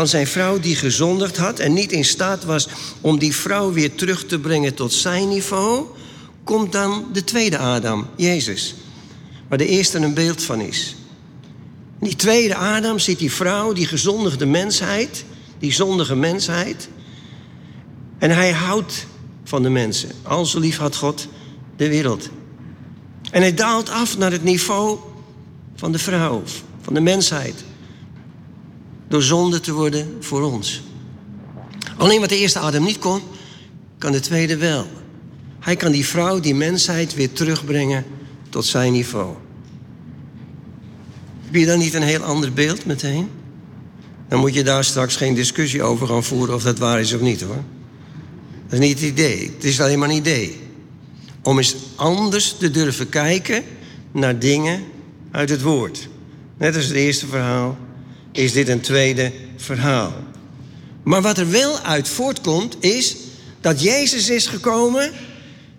van 0.00 0.08
zijn 0.08 0.26
vrouw 0.26 0.60
die 0.60 0.76
gezondigd 0.76 1.36
had 1.36 1.58
en 1.58 1.72
niet 1.72 1.92
in 1.92 2.04
staat 2.04 2.44
was 2.44 2.68
om 3.00 3.18
die 3.18 3.34
vrouw 3.34 3.72
weer 3.72 3.94
terug 3.94 4.26
te 4.26 4.38
brengen 4.38 4.74
tot 4.74 4.92
zijn 4.92 5.28
niveau, 5.28 5.86
komt 6.44 6.72
dan 6.72 7.08
de 7.12 7.24
tweede 7.24 7.58
Adam, 7.58 8.06
Jezus, 8.16 8.74
waar 9.48 9.58
de 9.58 9.66
eerste 9.66 9.98
een 9.98 10.14
beeld 10.14 10.42
van 10.42 10.60
is. 10.60 10.96
Die 11.98 12.16
tweede 12.16 12.54
Adam 12.54 12.98
ziet 12.98 13.18
die 13.18 13.32
vrouw, 13.32 13.72
die 13.72 13.86
gezondigde 13.86 14.46
mensheid, 14.46 15.24
die 15.58 15.72
zondige 15.72 16.16
mensheid. 16.16 16.88
En 18.18 18.30
hij 18.30 18.52
houdt 18.52 19.06
van 19.44 19.62
de 19.62 19.70
mensen. 19.70 20.10
Al 20.22 20.46
zo 20.46 20.58
lief 20.58 20.76
had 20.76 20.96
God 20.96 21.28
de 21.76 21.88
wereld. 21.88 22.28
En 23.30 23.40
hij 23.40 23.54
daalt 23.54 23.90
af 23.90 24.18
naar 24.18 24.32
het 24.32 24.44
niveau 24.44 24.98
van 25.76 25.92
de 25.92 25.98
vrouw, 25.98 26.42
van 26.82 26.94
de 26.94 27.00
mensheid. 27.00 27.64
Door 29.10 29.22
zonde 29.22 29.60
te 29.60 29.72
worden 29.72 30.16
voor 30.20 30.42
ons. 30.42 30.82
Alleen 31.96 32.20
wat 32.20 32.28
de 32.28 32.38
eerste 32.38 32.58
Adam 32.58 32.84
niet 32.84 32.98
kon, 32.98 33.20
kan 33.98 34.12
de 34.12 34.20
tweede 34.20 34.56
wel. 34.56 34.86
Hij 35.60 35.76
kan 35.76 35.92
die 35.92 36.06
vrouw, 36.06 36.40
die 36.40 36.54
mensheid 36.54 37.14
weer 37.14 37.32
terugbrengen 37.32 38.04
tot 38.48 38.64
zijn 38.66 38.92
niveau. 38.92 39.34
Heb 41.44 41.54
je 41.54 41.66
dan 41.66 41.78
niet 41.78 41.94
een 41.94 42.02
heel 42.02 42.22
ander 42.22 42.52
beeld 42.52 42.86
meteen? 42.86 43.28
Dan 44.28 44.40
moet 44.40 44.54
je 44.54 44.64
daar 44.64 44.84
straks 44.84 45.16
geen 45.16 45.34
discussie 45.34 45.82
over 45.82 46.06
gaan 46.06 46.24
voeren 46.24 46.54
of 46.54 46.62
dat 46.62 46.78
waar 46.78 47.00
is 47.00 47.12
of 47.12 47.20
niet 47.20 47.40
hoor. 47.40 47.62
Dat 48.68 48.72
is 48.72 48.78
niet 48.78 49.00
het 49.00 49.08
idee. 49.08 49.50
Het 49.54 49.64
is 49.64 49.80
alleen 49.80 49.98
maar 49.98 50.08
een 50.08 50.16
idee. 50.16 50.60
Om 51.42 51.58
eens 51.58 51.76
anders 51.96 52.56
te 52.58 52.70
durven 52.70 53.08
kijken 53.08 53.62
naar 54.12 54.38
dingen 54.38 54.84
uit 55.30 55.48
het 55.48 55.62
woord. 55.62 56.08
Net 56.58 56.76
als 56.76 56.84
het 56.84 56.96
eerste 56.96 57.26
verhaal 57.26 57.78
is 58.32 58.52
dit 58.52 58.68
een 58.68 58.80
tweede 58.80 59.32
verhaal. 59.56 60.12
Maar 61.02 61.22
wat 61.22 61.38
er 61.38 61.50
wel 61.50 61.78
uit 61.78 62.08
voortkomt 62.08 62.76
is 62.80 63.16
dat 63.60 63.82
Jezus 63.82 64.28
is 64.28 64.46
gekomen 64.46 65.12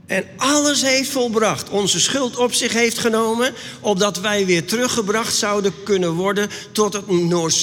en 0.05 0.25
alles 0.37 0.81
heeft 0.81 1.09
volbracht. 1.09 1.69
Onze 1.69 1.99
schuld 1.99 2.37
op 2.37 2.53
zich 2.53 2.73
heeft 2.73 2.97
genomen, 2.97 3.53
opdat 3.79 4.19
wij 4.19 4.45
weer 4.45 4.65
teruggebracht 4.65 5.35
zouden 5.35 5.73
kunnen 5.83 6.13
worden 6.13 6.49
tot 6.71 6.93
het 6.93 7.05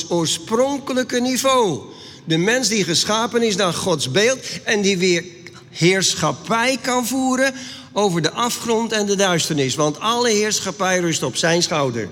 oorspronkelijke 0.09 1.21
niveau. 1.21 1.81
De 2.25 2.37
mens 2.37 2.69
die 2.69 2.85
geschapen 2.85 3.43
is 3.43 3.57
naar 3.57 3.73
Gods 3.73 4.11
beeld 4.11 4.39
en 4.65 4.83
die 4.83 4.99
weer 4.99 5.25
heerschappij 5.71 6.79
kan 6.83 7.07
voeren 7.07 7.55
over 7.93 8.23
de 8.23 8.31
afgrond 8.31 8.93
en 8.93 9.07
de 9.07 9.17
duisternis. 9.17 9.75
Want 9.75 10.01
alle 10.01 10.31
heerschappij 10.31 10.99
rust 10.99 11.23
op 11.23 11.37
zijn 11.37 11.63
schouder. 11.63 12.09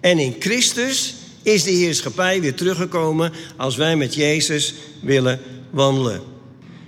En 0.00 0.18
in 0.18 0.36
Christus 0.38 1.14
is 1.44 1.62
de 1.62 1.70
heerschappij 1.70 2.40
weer 2.40 2.54
teruggekomen 2.54 3.32
als 3.56 3.76
wij 3.76 3.96
met 3.96 4.14
Jezus 4.14 4.74
willen 5.00 5.40
wandelen. 5.70 6.22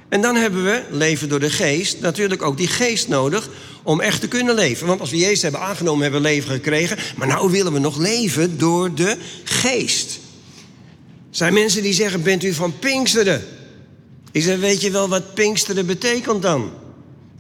En 0.09 0.21
dan 0.21 0.37
hebben 0.37 0.65
we, 0.65 0.83
leven 0.91 1.29
door 1.29 1.41
de 1.41 1.51
geest, 1.51 2.01
natuurlijk 2.01 2.43
ook 2.43 2.57
die 2.57 2.69
geest 2.69 3.09
nodig 3.09 3.49
om 3.83 4.01
echt 4.01 4.21
te 4.21 4.29
kunnen 4.29 4.55
leven. 4.55 4.87
Want 4.87 5.01
als 5.01 5.11
we 5.11 5.17
Jezus 5.17 5.43
hebben 5.43 5.61
aangenomen, 5.61 6.03
hebben 6.03 6.23
we 6.23 6.29
leven 6.29 6.51
gekregen. 6.51 6.97
Maar 7.17 7.29
nou 7.29 7.51
willen 7.51 7.73
we 7.73 7.79
nog 7.79 7.97
leven 7.97 8.59
door 8.59 8.95
de 8.95 9.17
geest. 9.45 10.15
Er 11.31 11.37
zijn 11.37 11.55
mensen 11.55 11.83
die 11.83 11.93
zeggen, 11.93 12.23
bent 12.23 12.45
u 12.45 12.53
van 12.53 12.79
Pinksteren? 12.79 13.45
Ik 14.33 14.43
zeg, 14.43 14.59
weet 14.59 14.81
je 14.81 14.91
wel 14.91 15.09
wat 15.09 15.35
Pinksteren 15.35 15.87
betekent 15.87 16.43
dan? 16.43 16.71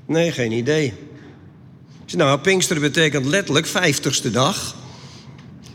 Nee, 0.06 0.32
geen 0.32 0.52
idee. 0.52 0.92
Zeg, 2.04 2.20
nou, 2.20 2.38
Pinksteren 2.38 2.82
betekent 2.82 3.26
letterlijk 3.26 3.66
vijftigste 3.66 4.30
dag. 4.30 4.76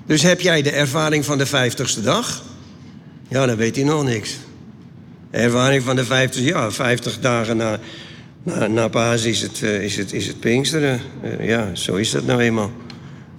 Dus 0.06 0.22
heb 0.22 0.42
jij 0.42 0.62
de 0.62 0.72
ervaring 0.72 1.26
van 1.26 1.38
de 1.38 1.46
vijftigste 1.46 2.02
dag? 2.02 2.44
Ja, 3.28 3.46
dan 3.46 3.56
weet 3.56 3.76
hij 3.76 3.86
nog 3.86 4.04
niks. 4.04 4.38
De 5.32 5.38
ervaring 5.38 5.84
van 5.84 5.96
de 5.96 6.06
50, 6.06 6.44
ja, 6.44 6.72
50 6.72 7.20
dagen 7.20 7.58
na, 7.58 7.80
na, 8.44 8.68
na 8.68 8.88
Paas 8.88 9.24
is 9.24 9.42
het, 9.42 9.62
uh, 9.62 9.84
is, 9.84 9.98
het, 9.98 10.14
is 10.14 10.28
het 10.28 10.40
Pinksteren. 10.40 11.02
Uh, 11.24 11.48
ja, 11.48 11.76
zo 11.76 11.96
is 11.96 12.12
dat 12.12 12.26
nou 12.26 12.42
eenmaal. 12.42 12.72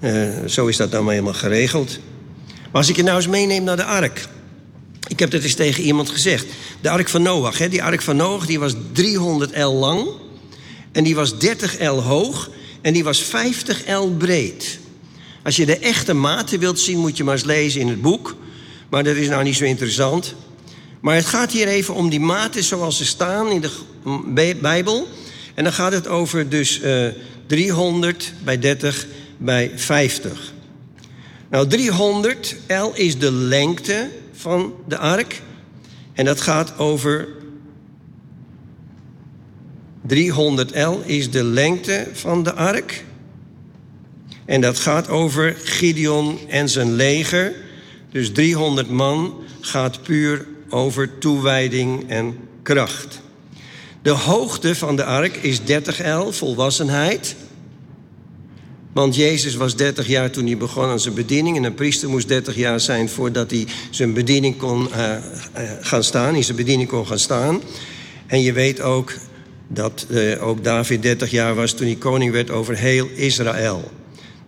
Uh, 0.00 0.28
zo 0.46 0.66
is 0.66 0.76
dat 0.76 0.90
nou 0.90 1.10
eenmaal 1.10 1.32
geregeld. 1.32 1.98
Maar 2.46 2.80
als 2.80 2.88
ik 2.88 2.96
je 2.96 3.02
nou 3.02 3.16
eens 3.16 3.28
meeneem 3.28 3.64
naar 3.64 3.76
de 3.76 3.84
ark. 3.84 4.28
Ik 5.08 5.18
heb 5.18 5.30
dat 5.30 5.42
eens 5.42 5.54
tegen 5.54 5.82
iemand 5.82 6.10
gezegd. 6.10 6.46
De 6.80 6.90
ark 6.90 7.08
van 7.08 7.22
Noach, 7.22 7.58
hè, 7.58 7.68
die 7.68 7.82
ark 7.82 8.02
van 8.02 8.16
Noach, 8.16 8.46
die 8.46 8.58
was 8.58 8.74
300 8.92 9.58
L 9.58 9.72
lang. 9.72 10.08
En 10.92 11.04
die 11.04 11.14
was 11.14 11.38
30 11.38 11.80
L 11.80 12.00
hoog. 12.00 12.50
En 12.80 12.92
die 12.92 13.04
was 13.04 13.22
50 13.22 13.82
L 13.86 14.08
breed. 14.18 14.78
Als 15.42 15.56
je 15.56 15.66
de 15.66 15.78
echte 15.78 16.14
maten 16.14 16.58
wilt 16.58 16.80
zien, 16.80 16.98
moet 16.98 17.16
je 17.16 17.24
maar 17.24 17.34
eens 17.34 17.44
lezen 17.44 17.80
in 17.80 17.88
het 17.88 18.02
boek. 18.02 18.36
Maar 18.88 19.04
dat 19.04 19.16
is 19.16 19.28
nou 19.28 19.44
niet 19.44 19.56
zo 19.56 19.64
interessant. 19.64 20.34
Maar 21.00 21.14
het 21.14 21.26
gaat 21.26 21.52
hier 21.52 21.68
even 21.68 21.94
om 21.94 22.08
die 22.08 22.20
maten 22.20 22.64
zoals 22.64 22.96
ze 22.96 23.04
staan 23.04 23.50
in 23.50 23.60
de 23.60 24.56
Bijbel. 24.60 25.08
En 25.54 25.64
dan 25.64 25.72
gaat 25.72 25.92
het 25.92 26.08
over 26.08 26.48
dus 26.48 26.80
uh, 26.80 27.06
eh, 27.06 27.14
300 27.46 28.32
bij 28.44 28.58
30 28.58 29.06
bij 29.36 29.72
50. 29.74 30.52
Nou, 31.50 31.66
300 31.66 32.56
L 32.68 32.90
is 32.94 33.18
de 33.18 33.32
lengte 33.32 34.08
van 34.32 34.74
de 34.88 34.98
ark. 34.98 35.42
En 36.12 36.24
dat 36.24 36.40
gaat 36.40 36.78
over 36.78 37.28
300 40.06 40.76
L 40.76 41.00
is 41.04 41.30
de 41.30 41.44
lengte 41.44 42.06
van 42.12 42.42
de 42.42 42.52
ark. 42.52 43.04
En 44.44 44.60
dat 44.60 44.78
gaat 44.78 45.08
over 45.08 45.56
Gideon 45.64 46.38
en 46.48 46.68
zijn 46.68 46.92
leger. 46.92 47.52
Dus 48.10 48.32
300 48.32 48.90
man 48.90 49.34
gaat 49.60 50.02
puur 50.02 50.46
over 50.68 51.18
toewijding 51.18 52.10
en 52.10 52.36
kracht. 52.62 53.20
De 54.02 54.10
hoogte 54.10 54.74
van 54.74 54.96
de 54.96 55.04
ark 55.04 55.36
is 55.36 55.64
30 55.64 56.00
el, 56.00 56.32
volwassenheid. 56.32 57.36
Want 58.92 59.16
Jezus 59.16 59.54
was 59.54 59.76
30 59.76 60.06
jaar 60.06 60.30
toen 60.30 60.46
hij 60.46 60.56
begon 60.56 60.84
aan 60.84 61.00
zijn 61.00 61.14
bediening. 61.14 61.56
En 61.56 61.64
een 61.64 61.74
priester 61.74 62.08
moest 62.08 62.28
30 62.28 62.56
jaar 62.56 62.80
zijn 62.80 63.08
voordat 63.08 63.50
hij 63.50 63.66
zijn 63.90 64.12
bediening 64.12 64.56
kon 64.56 64.88
uh, 64.88 64.98
uh, 64.98 65.70
gaan 65.80 66.04
staan. 66.04 66.34
In 66.34 66.44
zijn 66.44 66.56
bediening 66.56 66.88
kon 66.88 67.06
gaan 67.06 67.18
staan. 67.18 67.60
En 68.26 68.40
je 68.40 68.52
weet 68.52 68.80
ook 68.80 69.12
dat 69.68 70.06
uh, 70.10 70.46
ook 70.46 70.64
David 70.64 71.02
30 71.02 71.30
jaar 71.30 71.54
was 71.54 71.72
toen 71.72 71.86
hij 71.86 71.96
koning 71.96 72.32
werd 72.32 72.50
over 72.50 72.76
heel 72.76 73.08
Israël. 73.14 73.90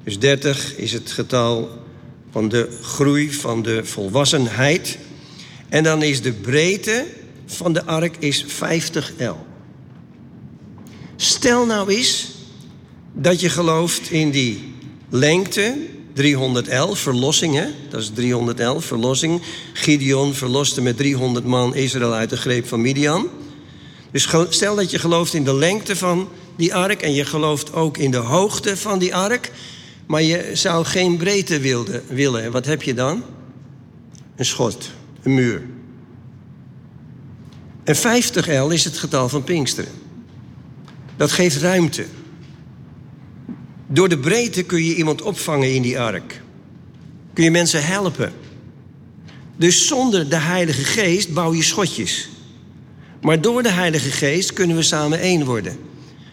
Dus 0.04 0.18
30 0.18 0.76
is 0.76 0.92
het 0.92 1.10
getal 1.10 1.82
van 2.30 2.48
de 2.48 2.78
groei, 2.82 3.32
van 3.32 3.62
de 3.62 3.84
volwassenheid. 3.84 4.98
En 5.68 5.84
dan 5.84 6.02
is 6.02 6.22
de 6.22 6.32
breedte 6.32 7.06
van 7.46 7.72
de 7.72 7.84
ark 7.84 8.16
is 8.18 8.44
50 8.46 9.12
L. 9.18 9.36
Stel 11.16 11.66
nou 11.66 11.90
eens 11.90 12.28
dat 13.12 13.40
je 13.40 13.48
gelooft 13.48 14.10
in 14.10 14.30
die 14.30 14.74
lengte, 15.08 15.76
311, 16.12 16.98
verlossing, 16.98 17.54
hè? 17.54 17.66
dat 17.90 18.00
is 18.00 18.10
311, 18.14 18.84
verlossing. 18.84 19.42
Gideon 19.72 20.34
verloste 20.34 20.80
met 20.80 20.96
300 20.96 21.46
man 21.46 21.74
Israël 21.74 22.12
uit 22.12 22.30
de 22.30 22.36
greep 22.36 22.68
van 22.68 22.80
Midian. 22.80 23.28
Dus 24.10 24.28
stel 24.48 24.74
dat 24.74 24.90
je 24.90 24.98
gelooft 24.98 25.34
in 25.34 25.44
de 25.44 25.54
lengte 25.54 25.96
van 25.96 26.28
die 26.56 26.74
ark 26.74 27.02
en 27.02 27.14
je 27.14 27.24
gelooft 27.24 27.72
ook 27.72 27.98
in 27.98 28.10
de 28.10 28.16
hoogte 28.16 28.76
van 28.76 28.98
die 28.98 29.14
ark, 29.14 29.50
maar 30.06 30.22
je 30.22 30.50
zou 30.52 30.84
geen 30.84 31.16
breedte 31.16 31.60
wilde, 31.60 32.02
willen. 32.08 32.52
Wat 32.52 32.66
heb 32.66 32.82
je 32.82 32.94
dan? 32.94 33.22
Een 34.36 34.44
schot 34.44 34.90
een 35.24 35.34
muur. 35.34 35.62
En 37.84 37.96
50 37.96 38.46
L 38.46 38.68
is 38.68 38.84
het 38.84 38.98
getal 38.98 39.28
van 39.28 39.44
Pinksteren. 39.44 39.92
Dat 41.16 41.32
geeft 41.32 41.56
ruimte. 41.56 42.04
Door 43.86 44.08
de 44.08 44.18
breedte 44.18 44.62
kun 44.62 44.84
je 44.84 44.94
iemand 44.94 45.22
opvangen 45.22 45.74
in 45.74 45.82
die 45.82 46.00
ark. 46.00 46.42
Kun 47.32 47.44
je 47.44 47.50
mensen 47.50 47.86
helpen. 47.86 48.32
Dus 49.56 49.86
zonder 49.86 50.28
de 50.28 50.36
Heilige 50.36 50.84
Geest 50.84 51.32
bouw 51.32 51.54
je 51.54 51.62
schotjes. 51.62 52.28
Maar 53.20 53.40
door 53.40 53.62
de 53.62 53.72
Heilige 53.72 54.10
Geest 54.10 54.52
kunnen 54.52 54.76
we 54.76 54.82
samen 54.82 55.20
één 55.20 55.44
worden. 55.44 55.78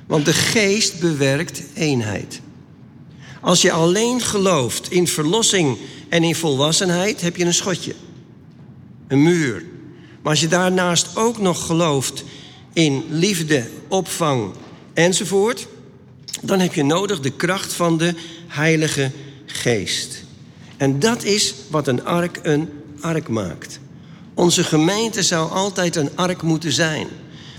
Want 0.08 0.26
de 0.26 0.34
Geest 0.34 1.00
bewerkt 1.00 1.64
eenheid. 1.74 2.42
Als 3.42 3.62
je 3.62 3.72
alleen 3.72 4.22
gelooft 4.22 4.92
in 4.92 5.08
verlossing 5.08 5.78
en 6.10 6.24
in 6.24 6.36
volwassenheid, 6.36 7.22
heb 7.22 7.36
je 7.36 7.46
een 7.46 7.54
schotje 7.54 7.94
een 9.08 9.24
muur. 9.24 9.64
Maar 10.22 10.32
als 10.32 10.42
je 10.42 10.48
daarnaast 10.48 11.16
ook 11.16 11.38
nog 11.38 11.66
gelooft 11.66 12.24
in 12.74 13.04
liefde, 13.10 13.68
opvang 13.88 14.52
enzovoort, 14.94 15.68
dan 16.42 16.60
heb 16.60 16.74
je 16.74 16.84
nodig 16.84 17.20
de 17.20 17.32
kracht 17.32 17.74
van 17.74 17.98
de 17.98 18.14
Heilige 18.48 19.12
Geest. 19.46 20.24
En 20.78 21.00
dat 21.00 21.24
is 21.24 21.54
wat 21.70 21.88
een 21.88 22.06
ark 22.06 22.40
een 22.44 22.70
ark 23.00 23.28
maakt. 23.28 23.80
Onze 24.34 24.64
gemeente 24.64 25.24
zou 25.24 25.52
altijd 25.52 25.96
een 25.96 26.10
ark 26.16 26.42
moeten 26.42 26.72
zijn. 26.72 27.08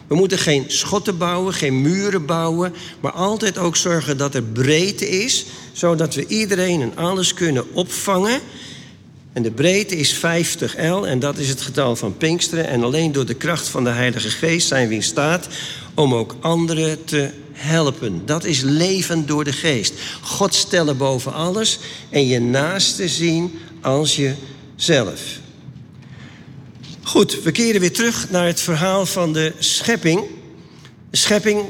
We 0.06 0.14
moeten 0.14 0.38
geen 0.38 0.64
schotten 0.66 1.18
bouwen, 1.18 1.54
geen 1.54 1.82
muren 1.82 2.26
bouwen, 2.26 2.74
maar 3.00 3.12
altijd 3.12 3.58
ook 3.58 3.76
zorgen 3.76 4.16
dat 4.16 4.34
er 4.34 4.42
breedte 4.42 5.08
is, 5.08 5.44
zodat 5.72 6.14
we 6.14 6.26
iedereen 6.26 6.80
en 6.82 6.96
alles 6.96 7.34
kunnen 7.34 7.74
opvangen. 7.74 8.40
En 9.32 9.42
de 9.42 9.50
breedte 9.50 9.96
is 9.96 10.12
50 10.12 10.76
L 10.76 11.06
en 11.06 11.18
dat 11.18 11.38
is 11.38 11.48
het 11.48 11.60
getal 11.60 11.96
van 11.96 12.16
Pinksteren. 12.16 12.66
En 12.66 12.82
alleen 12.82 13.12
door 13.12 13.26
de 13.26 13.34
kracht 13.34 13.68
van 13.68 13.84
de 13.84 13.90
Heilige 13.90 14.30
Geest 14.30 14.68
zijn 14.68 14.88
we 14.88 14.94
in 14.94 15.02
staat 15.02 15.48
om 15.94 16.14
ook 16.14 16.36
anderen 16.40 17.04
te 17.04 17.30
helpen. 17.52 18.22
Dat 18.24 18.44
is 18.44 18.60
leven 18.60 19.26
door 19.26 19.44
de 19.44 19.52
Geest. 19.52 19.92
God 20.20 20.54
stellen 20.54 20.96
boven 20.96 21.32
alles 21.32 21.78
en 22.10 22.26
je 22.26 22.40
naaste 22.40 23.08
zien 23.08 23.58
als 23.80 24.16
jezelf. 24.16 25.20
Goed, 27.12 27.42
we 27.42 27.52
keren 27.52 27.80
weer 27.80 27.92
terug 27.92 28.30
naar 28.30 28.46
het 28.46 28.60
verhaal 28.60 29.06
van 29.06 29.32
de 29.32 29.52
schepping. 29.58 30.20
De 31.10 31.16
schepping, 31.16 31.64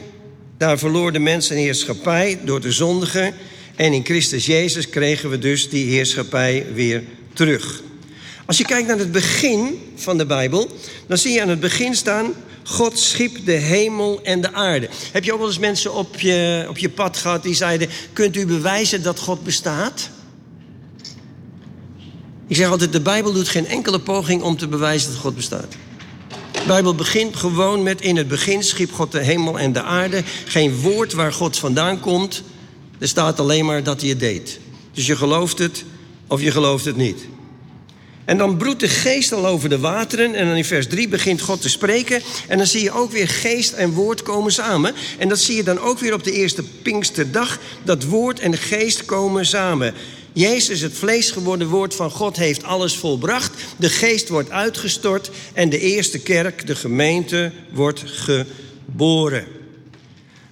daar 0.57 0.79
verloor 0.79 1.13
de 1.13 1.19
mens 1.19 1.51
een 1.51 1.57
heerschappij 1.57 2.41
door 2.45 2.61
de 2.61 2.73
zondigen. 2.73 3.35
En 3.77 3.93
in 3.93 4.05
Christus 4.05 4.47
Jezus 4.47 4.89
kregen 4.89 5.31
we 5.31 5.39
dus 5.39 5.69
die 5.69 5.91
heerschappij 5.91 6.67
weer 6.75 7.03
terug. 7.33 7.83
Als 8.47 8.59
je 8.59 8.65
kijkt 8.65 8.89
naar 8.89 8.99
het 8.99 9.13
begin 9.13 9.93
van 9.95 10.19
de 10.19 10.27
Bijbel, 10.27 10.69
dan 11.07 11.19
zie 11.19 11.33
je 11.33 11.43
aan 11.43 11.49
het 11.49 11.61
begin 11.61 11.95
staan: 11.95 12.35
God 12.63 12.99
schiep 12.99 13.45
de 13.45 13.53
hemel 13.53 14.21
en 14.23 14.41
de 14.41 14.53
aarde. 14.53 14.89
Heb 15.13 15.25
je 15.25 15.33
ook 15.33 15.39
wel 15.39 15.49
eens 15.49 15.59
mensen 15.59 15.95
op 15.95 16.21
je, 16.21 16.67
op 16.69 16.79
je 16.79 16.91
pad 16.91 17.17
gehad 17.17 17.43
die 17.43 17.55
zeiden: 17.55 17.89
Kunt 18.13 18.37
u 18.37 18.47
bewijzen 18.47 19.03
dat 19.03 19.19
God 19.19 19.45
bestaat? 19.45 20.11
Ik 22.53 22.59
zeg 22.59 22.71
altijd: 22.71 22.93
de 22.93 23.01
Bijbel 23.01 23.33
doet 23.33 23.49
geen 23.49 23.67
enkele 23.67 23.99
poging 23.99 24.43
om 24.43 24.57
te 24.57 24.69
bewijzen 24.69 25.11
dat 25.11 25.21
God 25.21 25.35
bestaat. 25.35 25.73
De 26.53 26.63
Bijbel 26.67 26.95
begint 26.95 27.37
gewoon 27.37 27.83
met: 27.83 28.01
In 28.01 28.17
het 28.17 28.29
begin 28.29 28.63
schiep 28.63 28.93
God 28.93 29.13
de 29.13 29.19
hemel 29.19 29.59
en 29.59 29.73
de 29.73 29.83
aarde. 29.83 30.23
Geen 30.47 30.81
woord 30.81 31.13
waar 31.13 31.33
God 31.33 31.57
vandaan 31.57 32.01
komt. 32.01 32.43
Er 32.99 33.09
staat 33.09 33.41
alleen 33.41 33.65
maar 33.65 33.83
dat 33.83 34.01
hij 34.01 34.11
het 34.11 34.21
deed. 34.21 34.59
Dus 34.93 35.07
je 35.07 35.17
gelooft 35.17 35.59
het 35.59 35.85
of 36.27 36.41
je 36.41 36.51
gelooft 36.51 36.85
het 36.85 36.97
niet. 36.97 37.27
En 38.25 38.39
dan 38.39 38.57
broedt 38.57 38.81
de 38.81 38.89
geest 38.89 39.33
al 39.33 39.47
over 39.47 39.69
de 39.69 39.79
wateren. 39.79 40.35
En 40.35 40.47
dan 40.47 40.57
in 40.57 40.65
vers 40.65 40.87
3 40.87 41.09
begint 41.09 41.41
God 41.41 41.61
te 41.63 41.69
spreken. 41.69 42.23
En 42.49 42.59
dan 42.59 42.67
zie 42.67 42.83
je 42.83 42.93
ook 42.93 43.13
weer 43.13 43.29
geest 43.29 43.73
en 43.73 43.93
woord 43.93 44.23
komen 44.23 44.53
samen. 44.53 44.95
En 45.19 45.29
dat 45.29 45.39
zie 45.39 45.57
je 45.57 45.63
dan 45.63 45.79
ook 45.79 45.99
weer 45.99 46.15
op 46.15 46.25
de 46.25 46.33
eerste 46.33 46.63
Pinksterdag. 46.63 47.59
Dat 47.83 48.05
woord 48.05 48.41
en 48.41 48.57
geest 48.57 49.05
komen 49.05 49.47
samen. 49.47 49.95
Jezus, 50.33 50.81
het 50.81 50.93
vlees 50.93 51.31
geworden 51.31 51.69
woord 51.69 51.95
van 51.95 52.11
God, 52.11 52.37
heeft 52.37 52.65
alles 52.65 52.97
volbracht. 52.97 53.63
De 53.77 53.89
geest 53.89 54.29
wordt 54.29 54.51
uitgestort. 54.51 55.31
En 55.53 55.69
de 55.69 55.79
eerste 55.79 56.19
kerk, 56.19 56.67
de 56.67 56.75
gemeente, 56.75 57.53
wordt 57.73 58.03
geboren. 58.07 59.47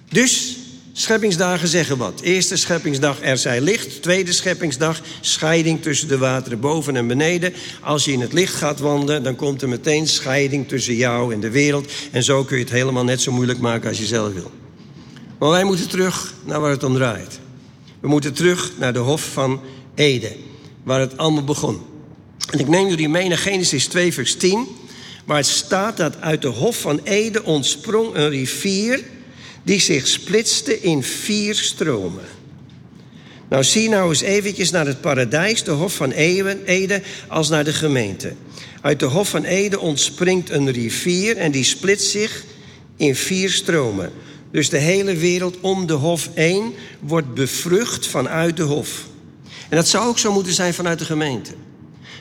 Dus 0.09 0.55
Scheppingsdagen 0.93 1.67
zeggen 1.67 1.97
wat. 1.97 2.21
Eerste 2.21 2.55
scheppingsdag, 2.55 3.21
er 3.21 3.37
zij 3.37 3.61
licht. 3.61 4.01
Tweede 4.01 4.31
scheppingsdag, 4.31 5.01
scheiding 5.21 5.81
tussen 5.81 6.07
de 6.07 6.17
wateren 6.17 6.59
boven 6.59 6.95
en 6.95 7.07
beneden. 7.07 7.53
Als 7.81 8.05
je 8.05 8.11
in 8.11 8.21
het 8.21 8.33
licht 8.33 8.53
gaat 8.53 8.79
wandelen, 8.79 9.23
dan 9.23 9.35
komt 9.35 9.61
er 9.61 9.69
meteen 9.69 10.07
scheiding 10.07 10.67
tussen 10.67 10.95
jou 10.95 11.33
en 11.33 11.39
de 11.39 11.49
wereld. 11.49 11.91
En 12.11 12.23
zo 12.23 12.43
kun 12.43 12.57
je 12.57 12.63
het 12.63 12.71
helemaal 12.71 13.03
net 13.03 13.21
zo 13.21 13.31
moeilijk 13.31 13.59
maken 13.59 13.89
als 13.89 13.97
je 13.97 14.05
zelf 14.05 14.33
wil. 14.33 14.51
Maar 15.39 15.49
wij 15.49 15.63
moeten 15.63 15.87
terug 15.87 16.33
naar 16.43 16.59
waar 16.59 16.71
het 16.71 16.83
om 16.83 16.93
draait. 16.93 17.39
We 18.01 18.07
moeten 18.07 18.33
terug 18.33 18.71
naar 18.77 18.93
de 18.93 18.99
Hof 18.99 19.31
van 19.33 19.61
Eden, 19.95 20.33
waar 20.83 20.99
het 20.99 21.17
allemaal 21.17 21.43
begon. 21.43 21.81
En 22.49 22.59
ik 22.59 22.67
neem 22.67 22.87
jullie 22.87 23.09
mee 23.09 23.27
naar 23.27 23.37
Genesis 23.37 23.87
2, 23.87 24.13
vers 24.13 24.35
10, 24.35 24.67
waar 25.25 25.37
het 25.37 25.45
staat 25.45 25.97
dat 25.97 26.21
uit 26.21 26.41
de 26.41 26.47
Hof 26.47 26.81
van 26.81 26.99
Eden 27.03 27.43
ontsprong 27.45 28.15
een 28.15 28.29
rivier 28.29 29.03
die 29.63 29.79
zich 29.79 30.07
splitste 30.07 30.81
in 30.81 31.03
vier 31.03 31.55
stromen. 31.55 32.23
Nou, 33.49 33.63
zie 33.63 33.89
nou 33.89 34.09
eens 34.09 34.21
eventjes 34.21 34.71
naar 34.71 34.85
het 34.85 35.01
paradijs, 35.01 35.63
de 35.63 35.71
Hof 35.71 35.95
van 35.95 36.11
Ede, 36.11 37.01
als 37.27 37.49
naar 37.49 37.63
de 37.63 37.73
gemeente. 37.73 38.33
Uit 38.81 38.99
de 38.99 39.05
Hof 39.05 39.29
van 39.29 39.43
Ede 39.43 39.79
ontspringt 39.79 40.49
een 40.49 40.71
rivier 40.71 41.37
en 41.37 41.51
die 41.51 41.63
splitst 41.63 42.09
zich 42.09 42.43
in 42.95 43.15
vier 43.15 43.49
stromen. 43.49 44.11
Dus 44.51 44.69
de 44.69 44.77
hele 44.77 45.15
wereld 45.15 45.59
om 45.59 45.85
de 45.85 45.93
Hof 45.93 46.29
heen 46.33 46.75
wordt 46.99 47.33
bevrucht 47.33 48.07
vanuit 48.07 48.57
de 48.57 48.63
Hof. 48.63 49.05
En 49.69 49.77
dat 49.77 49.87
zou 49.87 50.07
ook 50.07 50.19
zo 50.19 50.31
moeten 50.31 50.53
zijn 50.53 50.73
vanuit 50.73 50.99
de 50.99 51.05
gemeente. 51.05 51.51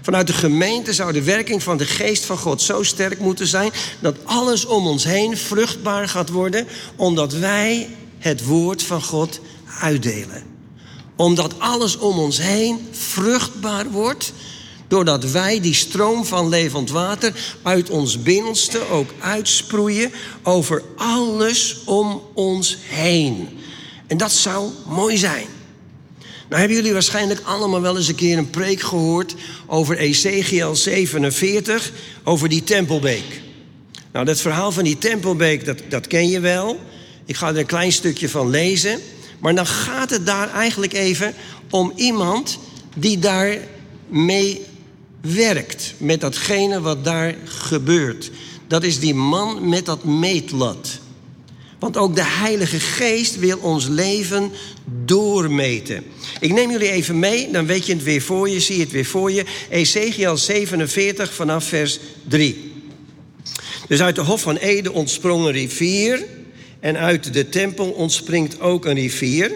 Vanuit 0.03 0.27
de 0.27 0.33
gemeente 0.33 0.93
zou 0.93 1.13
de 1.13 1.23
werking 1.23 1.63
van 1.63 1.77
de 1.77 1.85
geest 1.85 2.25
van 2.25 2.39
God 2.39 2.63
zo 2.63 2.83
sterk 2.83 3.19
moeten 3.19 3.47
zijn 3.47 3.73
dat 4.01 4.17
alles 4.25 4.65
om 4.67 4.87
ons 4.87 5.05
heen 5.05 5.37
vruchtbaar 5.37 6.09
gaat 6.09 6.29
worden, 6.29 6.67
omdat 6.97 7.33
wij 7.33 7.89
het 8.19 8.45
woord 8.45 8.83
van 8.83 9.03
God 9.03 9.41
uitdelen. 9.81 10.43
Omdat 11.17 11.59
alles 11.59 11.97
om 11.99 12.19
ons 12.19 12.39
heen 12.39 12.89
vruchtbaar 12.91 13.91
wordt, 13.91 14.33
doordat 14.91 15.31
wij 15.31 15.61
die 15.61 15.75
stroom 15.75 16.25
van 16.25 16.49
levend 16.49 16.91
water 16.91 17.33
uit 17.63 17.91
ons 17.91 18.23
binnenste 18.23 18.89
ook 18.89 19.15
uitsproeien 19.21 20.13
over 20.43 20.83
alles 20.97 21.77
om 21.85 22.23
ons 22.35 22.79
heen. 22.83 23.49
En 24.07 24.17
dat 24.17 24.33
zou 24.33 24.71
mooi 24.87 25.17
zijn. 25.17 25.47
Nou 26.49 26.61
hebben 26.61 26.77
jullie 26.77 26.93
waarschijnlijk 26.93 27.41
allemaal 27.45 27.81
wel 27.81 27.97
eens 27.97 28.09
een 28.09 28.15
keer 28.15 28.39
een 28.39 28.51
preek 28.51 28.81
gehoord 28.81 29.35
over 29.67 29.99
Ezekiel 29.99 30.77
47, 30.77 31.93
over 32.25 32.49
die 32.49 32.65
tempelbeek. 32.65 33.41
Nou, 34.13 34.25
dat 34.25 34.41
verhaal 34.41 34.73
van 34.73 34.85
die 34.85 34.99
tempelbeek, 34.99 35.65
dat, 35.65 35.79
dat 35.89 36.07
ken 36.07 36.29
je 36.29 36.41
wel. 36.41 36.81
Ik 37.25 37.37
ga 37.37 37.49
er 37.49 37.59
een 37.59 37.67
klein 37.67 37.93
stukje 37.93 38.29
van 38.29 38.51
lezen. 38.51 39.01
Maar 39.39 39.55
dan 39.55 39.67
gaat 39.67 40.11
het 40.11 40.27
daar 40.27 40.53
eigenlijk 40.53 40.93
even 40.93 41.35
om 41.71 41.93
iemand 41.97 42.59
die 42.97 43.19
daar 43.19 43.59
mee 44.09 44.69
werkt. 45.21 45.95
Met 45.97 46.21
datgene 46.21 46.81
wat 46.81 47.05
daar 47.05 47.35
gebeurt. 47.45 48.31
Dat 48.67 48.83
is 48.83 48.99
die 48.99 49.15
man 49.15 49.69
met 49.69 49.87
dat 49.87 50.05
meetlat. 50.05 50.99
Want 51.79 51.97
ook 51.97 52.15
de 52.15 52.25
Heilige 52.25 52.81
Geest 52.81 53.39
wil 53.39 53.59
ons 53.59 53.89
leven 53.89 54.51
doormeten. 55.05 56.05
Ik 56.41 56.53
neem 56.53 56.71
jullie 56.71 56.91
even 56.91 57.19
mee, 57.19 57.51
dan 57.51 57.67
weet 57.67 57.87
je 57.87 57.93
het 57.93 58.03
weer 58.03 58.23
voor 58.23 58.49
je, 58.49 58.61
zie 58.61 58.77
je 58.77 58.83
het 58.83 58.93
weer 58.93 59.05
voor 59.05 59.33
je. 59.33 59.45
Ezekiel 59.71 60.37
47 60.37 61.33
vanaf 61.33 61.65
vers 61.65 61.99
3. 62.29 62.73
Dus 63.89 64.01
uit 64.01 64.15
de 64.15 64.21
Hof 64.21 64.41
van 64.41 64.57
Ede 64.57 64.93
ontsprong 64.93 65.45
een 65.45 65.53
rivier. 65.53 66.25
En 66.81 66.97
uit 66.97 67.33
de 67.33 67.49
tempel 67.49 67.91
ontspringt 67.91 68.61
ook 68.61 68.85
een 68.85 68.95
rivier. 68.95 69.53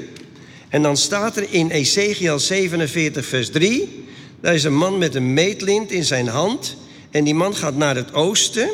En 0.69 0.83
dan 0.83 0.97
staat 0.97 1.37
er 1.37 1.47
in 1.51 1.71
Ezekiel 1.71 2.39
47, 2.39 3.27
vers 3.27 3.51
3. 3.51 4.05
Daar 4.45 4.55
is 4.55 4.65
een 4.65 4.77
man 4.77 4.99
met 4.99 5.15
een 5.15 5.33
meetlint 5.33 5.91
in 5.91 6.05
zijn 6.05 6.29
hand. 6.29 6.77
En 7.11 7.25
die 7.25 7.35
man 7.35 7.55
gaat 7.55 7.77
naar 7.77 7.97
het 7.97 8.15
oosten. 8.15 8.69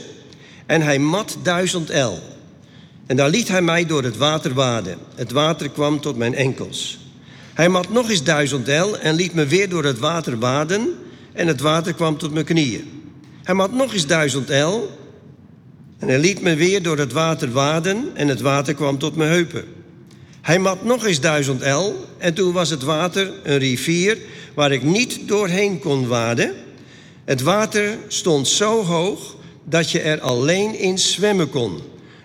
En 0.66 0.82
hij 0.82 0.98
mat 0.98 1.36
duizend 1.42 1.90
el. 1.90 2.18
En 3.06 3.16
daar 3.16 3.28
liet 3.28 3.48
hij 3.48 3.62
mij 3.62 3.86
door 3.86 4.02
het 4.02 4.16
water 4.16 4.54
waden. 4.54 4.98
Het 5.14 5.30
water 5.30 5.70
kwam 5.70 6.00
tot 6.00 6.16
mijn 6.16 6.34
enkels. 6.34 6.98
Hij 7.54 7.68
mat 7.68 7.90
nog 7.90 8.10
eens 8.10 8.22
duizend 8.22 8.68
el 8.68 8.98
en 8.98 9.14
liet 9.14 9.34
me 9.34 9.46
weer 9.46 9.68
door 9.68 9.84
het 9.84 9.98
water 9.98 10.38
waden. 10.38 10.88
En 11.32 11.46
het 11.46 11.60
water 11.60 11.94
kwam 11.94 12.18
tot 12.18 12.32
mijn 12.32 12.44
knieën. 12.44 13.02
Hij 13.42 13.54
mat 13.54 13.72
nog 13.72 13.92
eens 13.92 14.06
duizend 14.06 14.50
el. 14.50 14.98
En 15.98 16.08
hij 16.08 16.18
liet 16.18 16.40
me 16.42 16.54
weer 16.54 16.82
door 16.82 16.98
het 16.98 17.12
water 17.12 17.52
waden. 17.52 18.10
En 18.14 18.28
het 18.28 18.40
water 18.40 18.74
kwam 18.74 18.98
tot 18.98 19.16
mijn 19.16 19.30
heupen. 19.30 19.64
Hij 20.40 20.58
mat 20.58 20.84
nog 20.84 21.06
eens 21.06 21.20
duizend 21.20 21.62
el. 21.62 22.06
En 22.18 22.34
toen 22.34 22.52
was 22.52 22.70
het 22.70 22.82
water 22.82 23.32
een 23.42 23.58
rivier 23.58 24.18
waar 24.54 24.72
ik 24.72 24.82
niet 24.82 25.28
doorheen 25.28 25.78
kon 25.78 26.06
waden. 26.06 26.54
Het 27.24 27.42
water 27.42 27.98
stond 28.08 28.48
zo 28.48 28.84
hoog 28.84 29.36
dat 29.64 29.90
je 29.90 30.00
er 30.00 30.20
alleen 30.20 30.78
in 30.78 30.98
zwemmen 30.98 31.50
kon. 31.50 31.78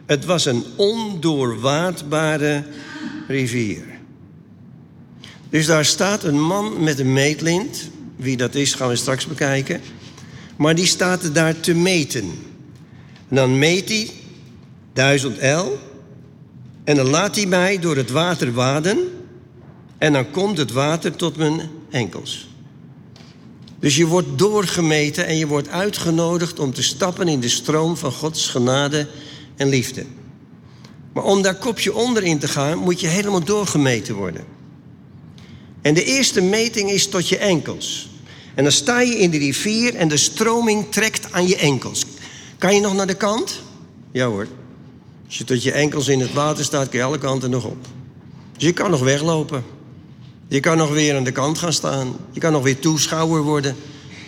Het 0.05 0.25
was 0.25 0.45
een 0.45 0.63
ondoorwaadbare 0.75 2.63
rivier. 3.27 3.83
Dus 5.49 5.65
daar 5.65 5.85
staat 5.85 6.23
een 6.23 6.41
man 6.41 6.83
met 6.83 6.99
een 6.99 7.13
meetlint. 7.13 7.89
Wie 8.15 8.37
dat 8.37 8.55
is, 8.55 8.73
gaan 8.73 8.89
we 8.89 8.95
straks 8.95 9.27
bekijken. 9.27 9.81
Maar 10.55 10.75
die 10.75 10.85
staat 10.85 11.35
daar 11.35 11.59
te 11.59 11.73
meten. 11.73 12.23
En 13.29 13.35
dan 13.35 13.59
meet 13.59 13.89
hij 13.89 14.09
duizend 14.93 15.37
el. 15.37 15.79
En 16.83 16.95
dan 16.95 17.07
laat 17.07 17.35
hij 17.35 17.45
mij 17.45 17.79
door 17.79 17.95
het 17.95 18.11
water 18.11 18.53
waden. 18.53 19.14
En 20.05 20.13
dan 20.13 20.31
komt 20.31 20.57
het 20.57 20.71
water 20.71 21.15
tot 21.15 21.37
mijn 21.37 21.61
enkels. 21.89 22.47
Dus 23.79 23.95
je 23.95 24.07
wordt 24.07 24.37
doorgemeten 24.37 25.25
en 25.25 25.37
je 25.37 25.47
wordt 25.47 25.69
uitgenodigd 25.69 26.59
om 26.59 26.73
te 26.73 26.83
stappen 26.83 27.27
in 27.27 27.39
de 27.39 27.49
stroom 27.49 27.97
van 27.97 28.11
Gods 28.11 28.47
genade 28.47 29.07
en 29.55 29.69
liefde. 29.69 30.05
Maar 31.13 31.23
om 31.23 31.41
daar 31.41 31.55
kopje 31.55 31.95
onder 31.95 32.23
in 32.23 32.39
te 32.39 32.47
gaan, 32.47 32.77
moet 32.77 32.99
je 32.99 33.07
helemaal 33.07 33.43
doorgemeten 33.43 34.15
worden. 34.15 34.45
En 35.81 35.93
de 35.93 36.03
eerste 36.03 36.41
meting 36.41 36.89
is 36.89 37.07
tot 37.07 37.29
je 37.29 37.37
enkels. 37.37 38.09
En 38.55 38.63
dan 38.63 38.73
sta 38.73 39.01
je 39.01 39.17
in 39.17 39.31
de 39.31 39.37
rivier 39.37 39.95
en 39.95 40.07
de 40.07 40.17
stroming 40.17 40.91
trekt 40.91 41.31
aan 41.31 41.47
je 41.47 41.55
enkels. 41.55 42.05
Kan 42.57 42.75
je 42.75 42.81
nog 42.81 42.93
naar 42.93 43.07
de 43.07 43.17
kant? 43.17 43.61
Ja 44.11 44.27
hoor. 44.27 44.47
Als 45.25 45.37
je 45.37 45.43
tot 45.43 45.63
je 45.63 45.71
enkels 45.71 46.07
in 46.07 46.19
het 46.19 46.33
water 46.33 46.63
staat, 46.65 46.89
kun 46.89 46.99
je 46.99 47.05
alle 47.05 47.17
kanten 47.17 47.49
nog 47.49 47.65
op. 47.65 47.87
Dus 48.57 48.63
je 48.63 48.73
kan 48.73 48.91
nog 48.91 49.01
weglopen. 49.01 49.74
Je 50.47 50.59
kan 50.59 50.77
nog 50.77 50.91
weer 50.91 51.15
aan 51.15 51.23
de 51.23 51.31
kant 51.31 51.57
gaan 51.57 51.73
staan. 51.73 52.15
Je 52.31 52.39
kan 52.39 52.51
nog 52.51 52.63
weer 52.63 52.79
toeschouwer 52.79 53.41
worden. 53.41 53.75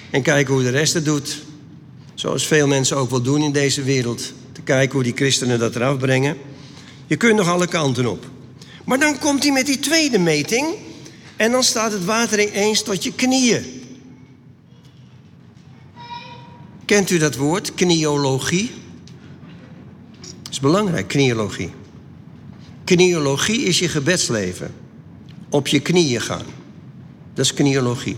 En 0.10 0.21
kijken 0.21 0.53
hoe 0.53 0.63
de 0.63 0.69
rest 0.69 0.93
het 0.93 1.06
doet. 1.06 1.43
Zoals 2.13 2.47
veel 2.47 2.67
mensen 2.67 2.97
ook 2.97 3.10
wel 3.10 3.21
doen 3.21 3.41
in 3.41 3.51
deze 3.51 3.84
wereld. 3.84 4.34
Te 4.51 4.62
kijken 4.62 4.93
hoe 4.93 5.03
die 5.03 5.15
christenen 5.15 5.60
dat 5.60 5.75
eraf 5.75 5.97
brengen. 5.97 6.38
Je 7.08 7.15
kunt 7.15 7.36
nog 7.36 7.47
alle 7.47 7.67
kanten 7.67 8.06
op. 8.06 8.25
Maar 8.86 8.99
dan 8.99 9.19
komt 9.19 9.43
hij 9.43 9.51
met 9.51 9.65
die 9.65 9.80
tweede 9.80 10.19
meting. 10.19 10.75
En 11.36 11.51
dan 11.51 11.63
staat 11.63 11.91
het 11.91 12.06
water 12.06 12.47
ineens 12.47 12.84
tot 12.84 13.03
je 13.03 13.13
knieën. 13.13 13.65
Kent 16.86 17.10
u 17.10 17.17
dat 17.17 17.36
woord, 17.36 17.73
kniologie? 17.73 18.71
Dat 20.41 20.51
is 20.51 20.60
belangrijk, 20.60 21.08
kniologie. 21.08 21.69
Kniologie 22.84 23.63
is 23.63 23.80
je 23.80 23.89
gebedsleven. 23.89 24.87
Op 25.49 25.67
je 25.67 25.79
knieën 25.79 26.21
gaan. 26.21 26.45
Dat 27.33 27.45
is 27.45 27.53
kniologie. 27.53 28.17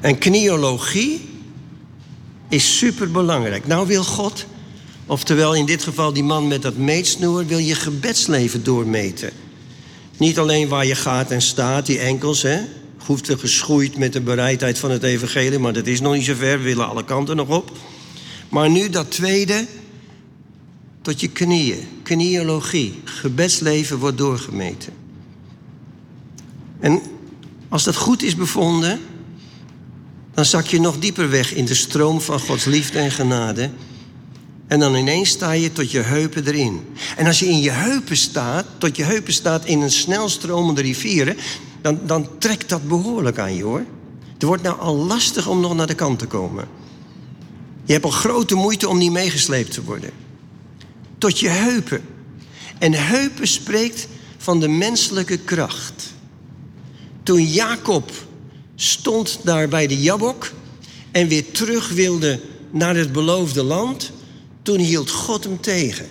En 0.00 0.18
kniologie 0.18 1.28
is 2.48 2.78
superbelangrijk. 2.78 3.66
Nou 3.66 3.86
wil 3.86 4.04
God, 4.04 4.46
oftewel 5.06 5.54
in 5.54 5.66
dit 5.66 5.82
geval 5.82 6.12
die 6.12 6.24
man 6.24 6.48
met 6.48 6.62
dat 6.62 6.76
meetsnoer, 6.76 7.46
wil 7.46 7.58
je 7.58 7.74
gebedsleven 7.74 8.64
doormeten. 8.64 9.30
Niet 10.16 10.38
alleen 10.38 10.68
waar 10.68 10.86
je 10.86 10.94
gaat 10.94 11.30
en 11.30 11.42
staat, 11.42 11.86
die 11.86 11.98
enkels, 11.98 12.42
hè. 12.42 12.60
Hoeft 13.06 13.30
geschoeid 13.38 13.96
met 13.98 14.12
de 14.12 14.20
bereidheid 14.20 14.78
van 14.78 14.90
het 14.90 15.02
evangelie, 15.02 15.58
maar 15.58 15.72
dat 15.72 15.86
is 15.86 16.00
nog 16.00 16.12
niet 16.12 16.24
zover. 16.24 16.58
We 16.58 16.64
willen 16.64 16.88
alle 16.88 17.04
kanten 17.04 17.36
nog 17.36 17.48
op. 17.48 17.70
Maar 18.48 18.70
nu 18.70 18.90
dat 18.90 19.10
tweede, 19.10 19.66
tot 21.02 21.20
je 21.20 21.28
knieën. 21.28 21.88
Kniologie. 22.02 23.00
Gebedsleven 23.04 23.98
wordt 23.98 24.18
doorgemeten. 24.18 25.01
En 26.82 27.02
als 27.68 27.84
dat 27.84 27.96
goed 27.96 28.22
is 28.22 28.36
bevonden, 28.36 29.00
dan 30.34 30.44
zak 30.44 30.66
je 30.66 30.80
nog 30.80 30.98
dieper 30.98 31.30
weg 31.30 31.54
in 31.54 31.64
de 31.64 31.74
stroom 31.74 32.20
van 32.20 32.40
Gods 32.40 32.64
liefde 32.64 32.98
en 32.98 33.10
genade. 33.10 33.70
En 34.66 34.80
dan 34.80 34.94
ineens 34.94 35.28
sta 35.28 35.52
je 35.52 35.72
tot 35.72 35.90
je 35.90 35.98
heupen 35.98 36.46
erin. 36.46 36.80
En 37.16 37.26
als 37.26 37.38
je 37.38 37.48
in 37.48 37.60
je 37.60 37.70
heupen 37.70 38.16
staat, 38.16 38.66
tot 38.78 38.96
je 38.96 39.04
heupen 39.04 39.32
staat 39.32 39.64
in 39.64 39.80
een 39.80 39.90
snelstromende 39.90 40.80
rivieren, 40.82 41.36
dan, 41.80 42.00
dan 42.06 42.28
trekt 42.38 42.68
dat 42.68 42.88
behoorlijk 42.88 43.38
aan 43.38 43.54
je 43.54 43.62
hoor. 43.62 43.84
Het 44.32 44.42
wordt 44.42 44.62
nou 44.62 44.78
al 44.78 44.96
lastig 44.96 45.48
om 45.48 45.60
nog 45.60 45.74
naar 45.74 45.86
de 45.86 45.94
kant 45.94 46.18
te 46.18 46.26
komen. 46.26 46.68
Je 47.84 47.92
hebt 47.92 48.04
al 48.04 48.10
grote 48.10 48.54
moeite 48.54 48.88
om 48.88 48.98
niet 48.98 49.12
meegesleept 49.12 49.72
te 49.72 49.82
worden. 49.82 50.10
Tot 51.18 51.38
je 51.40 51.48
heupen. 51.48 52.02
En 52.78 52.92
heupen 52.92 53.48
spreekt 53.48 54.08
van 54.36 54.60
de 54.60 54.68
menselijke 54.68 55.36
kracht. 55.36 56.11
Toen 57.22 57.46
Jacob 57.46 58.10
stond 58.74 59.38
daar 59.42 59.68
bij 59.68 59.86
de 59.86 60.00
Jabok 60.00 60.52
en 61.10 61.28
weer 61.28 61.50
terug 61.50 61.88
wilde 61.88 62.40
naar 62.70 62.96
het 62.96 63.12
beloofde 63.12 63.62
land, 63.62 64.10
toen 64.62 64.78
hield 64.78 65.10
God 65.10 65.44
hem 65.44 65.60
tegen. 65.60 66.06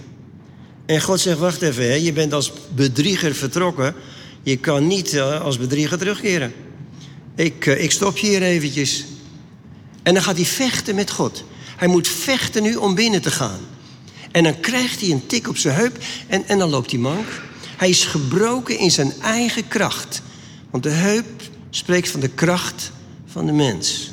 En 0.85 1.01
God 1.01 1.19
zegt: 1.19 1.39
Wacht 1.39 1.61
even, 1.61 2.03
je 2.03 2.13
bent 2.13 2.33
als 2.33 2.51
bedrieger 2.75 3.35
vertrokken. 3.35 3.95
Je 4.43 4.57
kan 4.57 4.87
niet 4.87 5.13
uh, 5.13 5.41
als 5.41 5.57
bedrieger 5.57 5.97
terugkeren. 5.97 6.53
Ik, 7.35 7.65
uh, 7.65 7.83
ik 7.83 7.91
stop 7.91 8.17
je 8.17 8.27
hier 8.27 8.41
eventjes. 8.41 9.05
En 10.03 10.13
dan 10.13 10.23
gaat 10.23 10.35
hij 10.35 10.45
vechten 10.45 10.95
met 10.95 11.11
God. 11.11 11.43
Hij 11.77 11.87
moet 11.87 12.07
vechten 12.07 12.63
nu 12.63 12.75
om 12.75 12.95
binnen 12.95 13.21
te 13.21 13.31
gaan. 13.31 13.59
En 14.31 14.43
dan 14.43 14.59
krijgt 14.59 15.01
hij 15.01 15.09
een 15.09 15.25
tik 15.25 15.47
op 15.47 15.57
zijn 15.57 15.75
heup 15.75 15.97
en, 16.27 16.47
en 16.47 16.57
dan 16.57 16.69
loopt 16.69 16.91
hij 16.91 16.99
mank. 16.99 17.27
Hij 17.77 17.89
is 17.89 18.05
gebroken 18.05 18.77
in 18.77 18.91
zijn 18.91 19.13
eigen 19.21 19.67
kracht. 19.67 20.21
Want 20.71 20.83
de 20.83 20.89
heup 20.89 21.41
spreekt 21.69 22.09
van 22.09 22.19
de 22.19 22.27
kracht 22.29 22.91
van 23.25 23.45
de 23.45 23.51
mens. 23.51 24.11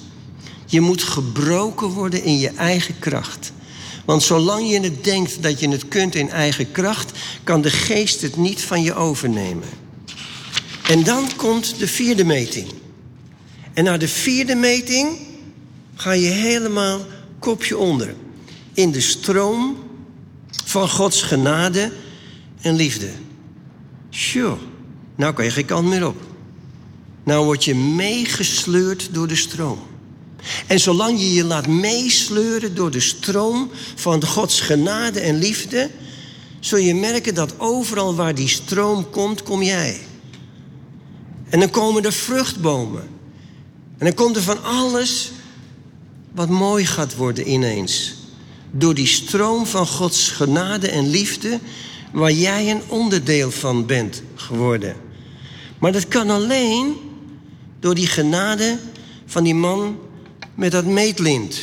Je 0.67 0.81
moet 0.81 1.03
gebroken 1.03 1.89
worden 1.89 2.23
in 2.23 2.39
je 2.39 2.49
eigen 2.49 2.99
kracht. 2.99 3.53
Want 4.05 4.23
zolang 4.23 4.71
je 4.71 4.81
het 4.81 5.05
denkt 5.05 5.43
dat 5.43 5.61
je 5.61 5.69
het 5.69 5.89
kunt 5.89 6.15
in 6.15 6.31
eigen 6.31 6.73
kracht, 6.73 7.19
kan 7.45 7.61
de 7.61 7.71
geest 7.71 8.21
het 8.21 8.37
niet 8.37 8.61
van 8.61 8.83
je 8.83 8.95
overnemen. 8.95 9.69
En 10.89 11.05
dan 11.05 11.29
komt 11.37 11.79
de 11.79 11.89
vierde 11.89 12.25
meting. 12.25 12.69
En 13.75 13.85
na 13.85 13.97
de 13.97 14.09
vierde 14.09 14.55
meting 14.55 15.19
ga 15.95 16.13
je 16.13 16.29
helemaal 16.29 17.01
kopje 17.39 17.79
onder. 17.79 18.15
In 18.73 18.91
de 18.93 19.01
stroom 19.01 19.77
van 20.65 20.89
Gods 20.89 21.23
genade 21.23 21.93
en 22.61 22.75
liefde. 22.75 23.11
Sure, 24.11 24.57
nou 25.15 25.35
kan 25.35 25.45
je 25.45 25.51
geen 25.51 25.65
kant 25.65 25.89
meer 25.89 26.07
op. 26.07 26.28
Nou 27.29 27.45
word 27.45 27.65
je 27.65 27.75
meegesleurd 27.75 29.09
door 29.13 29.29
de 29.29 29.37
stroom. 29.37 29.79
En 30.67 30.81
zolang 30.81 31.21
je 31.21 31.33
je 31.33 31.45
laat 31.45 31.67
meesleuren 31.67 32.75
door 32.75 32.91
de 32.91 33.01
stroom 33.01 33.71
van 33.95 34.25
Gods 34.25 34.61
genade 34.61 35.21
en 35.21 35.39
liefde, 35.39 35.91
zul 36.61 36.79
je 36.79 36.95
merken 36.95 37.35
dat 37.35 37.55
overal 37.59 38.15
waar 38.15 38.35
die 38.35 38.49
stroom 38.49 39.11
komt, 39.11 39.43
kom 39.43 39.63
jij. 39.63 40.01
En 41.49 41.61
dan 41.61 41.71
komen 41.71 42.05
er 42.05 42.13
vruchtbomen. 42.13 43.09
En 43.99 44.05
dan 44.07 44.15
komt 44.15 44.37
er 44.37 44.43
van 44.43 44.63
alles 44.63 45.31
wat 46.35 46.49
mooi 46.49 46.87
gaat 46.87 47.17
worden 47.17 47.51
ineens. 47.51 48.15
Door 48.71 48.95
die 48.95 49.07
stroom 49.07 49.67
van 49.67 49.87
Gods 49.87 50.29
genade 50.29 50.91
en 50.91 51.09
liefde, 51.09 51.61
waar 52.13 52.33
jij 52.33 52.71
een 52.71 52.83
onderdeel 52.87 53.51
van 53.51 53.87
bent 53.87 54.23
geworden. 54.35 54.97
Maar 55.79 55.93
dat 55.93 56.09
kan 56.09 56.31
alleen 56.31 57.07
door 57.81 57.95
die 57.95 58.07
genade 58.07 58.79
van 59.27 59.45
die 59.45 59.55
man 59.55 59.99
met 60.55 60.73
dat 60.73 60.85
meetlint. 60.85 61.61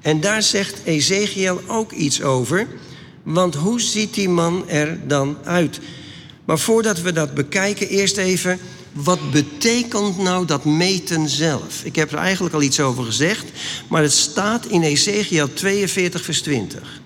En 0.00 0.20
daar 0.20 0.42
zegt 0.42 0.80
Ezekiel 0.84 1.60
ook 1.66 1.92
iets 1.92 2.22
over. 2.22 2.66
Want 3.22 3.54
hoe 3.54 3.80
ziet 3.80 4.14
die 4.14 4.28
man 4.28 4.68
er 4.68 5.08
dan 5.08 5.36
uit? 5.44 5.80
Maar 6.44 6.58
voordat 6.58 7.00
we 7.00 7.12
dat 7.12 7.34
bekijken, 7.34 7.88
eerst 7.88 8.16
even. 8.16 8.58
Wat 8.92 9.30
betekent 9.30 10.18
nou 10.18 10.46
dat 10.46 10.64
meten 10.64 11.28
zelf? 11.28 11.84
Ik 11.84 11.96
heb 11.96 12.12
er 12.12 12.18
eigenlijk 12.18 12.54
al 12.54 12.62
iets 12.62 12.80
over 12.80 13.04
gezegd, 13.04 13.44
maar 13.88 14.02
het 14.02 14.12
staat 14.12 14.66
in 14.66 14.82
Ezekiel 14.82 15.52
42, 15.52 16.22
vers 16.24 16.42
20. 16.42 17.02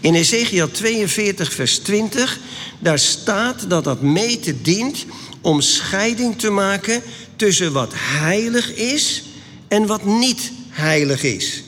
In 0.00 0.14
Ezekiel 0.14 0.70
42, 0.70 1.52
vers 1.52 1.78
20, 1.78 2.38
daar 2.78 2.98
staat 2.98 3.70
dat 3.70 3.84
dat 3.84 4.02
meten 4.02 4.62
dient 4.62 5.04
om 5.40 5.60
scheiding 5.60 6.38
te 6.38 6.50
maken 6.50 7.02
tussen 7.36 7.72
wat 7.72 7.92
heilig 7.94 8.74
is 8.74 9.22
en 9.68 9.86
wat 9.86 10.04
niet 10.04 10.52
heilig 10.68 11.22
is. 11.22 11.62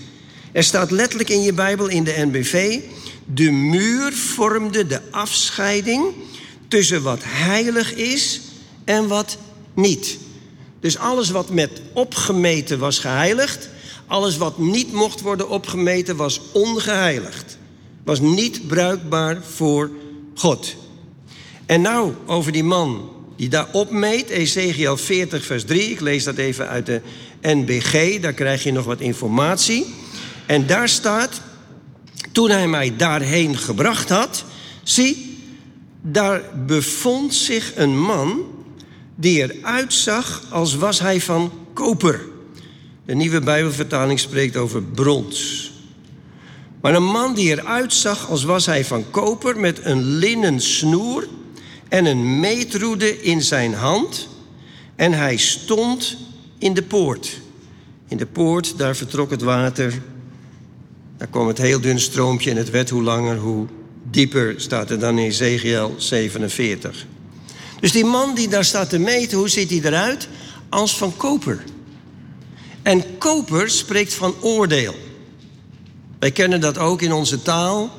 Er 0.53 0.65
staat 0.65 0.91
letterlijk 0.91 1.31
in 1.31 1.43
je 1.43 1.53
Bijbel 1.53 1.89
in 1.89 2.05
de 2.05 2.15
NBV: 2.17 2.81
de 3.25 3.51
muur 3.51 4.13
vormde 4.13 4.87
de 4.87 5.01
afscheiding 5.11 6.05
tussen 6.69 7.03
wat 7.03 7.21
heilig 7.23 7.95
is 7.95 8.41
en 8.85 9.09
wat 9.09 9.37
niet. 9.75 10.19
Dus 10.81 10.99
alles 10.99 11.31
wat 11.31 11.51
met 11.51 11.71
opgemeten 11.93 12.79
was 12.79 12.99
geheiligd, 12.99 13.69
alles 14.07 14.37
wat 14.37 14.59
niet 14.59 14.93
mocht 14.93 15.21
worden 15.21 15.49
opgemeten 15.49 16.17
was 16.17 16.41
ongeheiligd. 16.53 17.61
Was 18.05 18.21
niet 18.21 18.67
bruikbaar 18.67 19.43
voor 19.43 19.91
God. 20.35 20.75
En 21.67 21.81
nou 21.81 22.13
over 22.27 22.53
die 22.53 22.65
man 22.65 23.11
die 23.37 23.49
daar 23.49 23.69
opmeet, 23.73 24.29
Ezekiel 24.29 24.97
40, 24.97 25.45
vers 25.45 25.65
3. 25.65 25.91
Ik 25.91 26.01
lees 26.01 26.25
dat 26.25 26.37
even 26.37 26.69
uit 26.69 26.87
de 26.87 27.01
NBG, 27.41 28.21
daar 28.21 28.33
krijg 28.33 28.63
je 28.63 28.73
nog 28.73 28.85
wat 28.85 29.01
informatie. 29.01 29.87
En 30.47 30.67
daar 30.67 30.89
staat, 30.89 31.41
toen 32.33 32.51
hij 32.51 32.69
mij 32.69 32.97
daarheen 32.97 33.57
gebracht 33.57 34.09
had, 34.09 34.45
zie, 34.83 35.39
daar 36.03 36.43
bevond 36.67 37.35
zich 37.35 37.73
een 37.77 38.01
man 38.01 38.43
die 39.15 39.43
eruit 39.43 39.93
zag 39.93 40.43
als 40.51 40.75
was 40.75 41.01
hij 41.01 41.21
van 41.21 41.53
koper. 41.73 42.21
De 43.07 43.15
nieuwe 43.15 43.41
Bijbelvertaling 43.41 44.21
spreekt 44.21 44.57
over 44.57 44.83
brons. 44.83 45.72
Maar 46.83 46.95
een 46.95 47.05
man 47.05 47.35
die 47.35 47.49
eruit 47.51 47.93
zag 47.93 48.31
als 48.31 48.45
was 48.45 48.67
hij 48.67 48.85
van 48.85 49.11
koper 49.11 49.61
met 49.61 49.85
een 49.85 50.03
linnen 50.03 50.61
snoer 50.61 51.29
en 51.89 52.05
een 52.05 52.41
meetroede 52.41 53.23
in 53.23 53.43
zijn 53.43 53.75
hand. 53.75 54.29
En 54.97 55.13
hij 55.13 55.37
stond 55.37 56.17
in 56.59 56.75
de 56.75 56.83
poort. 56.83 57.41
In 58.09 58.17
de 58.17 58.27
poort, 58.27 58.79
daar 58.79 58.97
vertrok 58.97 59.31
het 59.31 59.43
water. 59.43 60.03
Daar 61.17 61.29
kwam 61.29 61.47
het 61.47 61.59
heel 61.59 61.81
dun 61.81 62.01
stroompje 62.01 62.51
en 62.51 62.57
het 62.57 62.71
werd 62.71 62.91
hoe 62.91 63.03
langer, 63.03 63.37
hoe 63.37 63.67
dieper, 64.11 64.55
staat 64.57 64.91
er 64.91 64.99
dan 64.99 65.19
in 65.19 65.27
Ezekiel 65.27 65.95
47. 65.97 67.07
Dus 67.81 67.93
die 67.93 68.05
man 68.05 68.35
die 68.35 68.49
daar 68.49 68.65
staat 68.65 68.91
te 68.91 68.99
meten, 68.99 69.39
hoe 69.39 69.49
ziet 69.49 69.71
hij 69.71 69.81
eruit? 69.83 70.29
Als 70.69 70.97
van 70.97 71.17
koper. 71.17 71.65
En 72.83 73.19
koper 73.19 73.71
spreekt 73.71 74.15
van 74.15 74.35
oordeel. 74.41 74.95
Wij 76.23 76.31
kennen 76.31 76.61
dat 76.61 76.79
ook 76.79 77.03
in 77.03 77.13
onze 77.13 77.43
taal. 77.43 77.91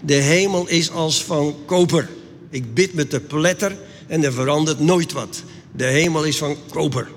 De 0.00 0.14
hemel 0.14 0.68
is 0.68 0.90
als 0.90 1.24
van 1.24 1.56
koper. 1.66 2.08
Ik 2.50 2.74
bid 2.74 2.94
met 2.94 3.10
de 3.10 3.20
pletter 3.20 3.76
en 4.06 4.24
er 4.24 4.32
verandert 4.32 4.80
nooit 4.80 5.12
wat. 5.12 5.42
De 5.72 5.84
hemel 5.84 6.24
is 6.24 6.38
van 6.38 6.56
koper. 6.70 7.08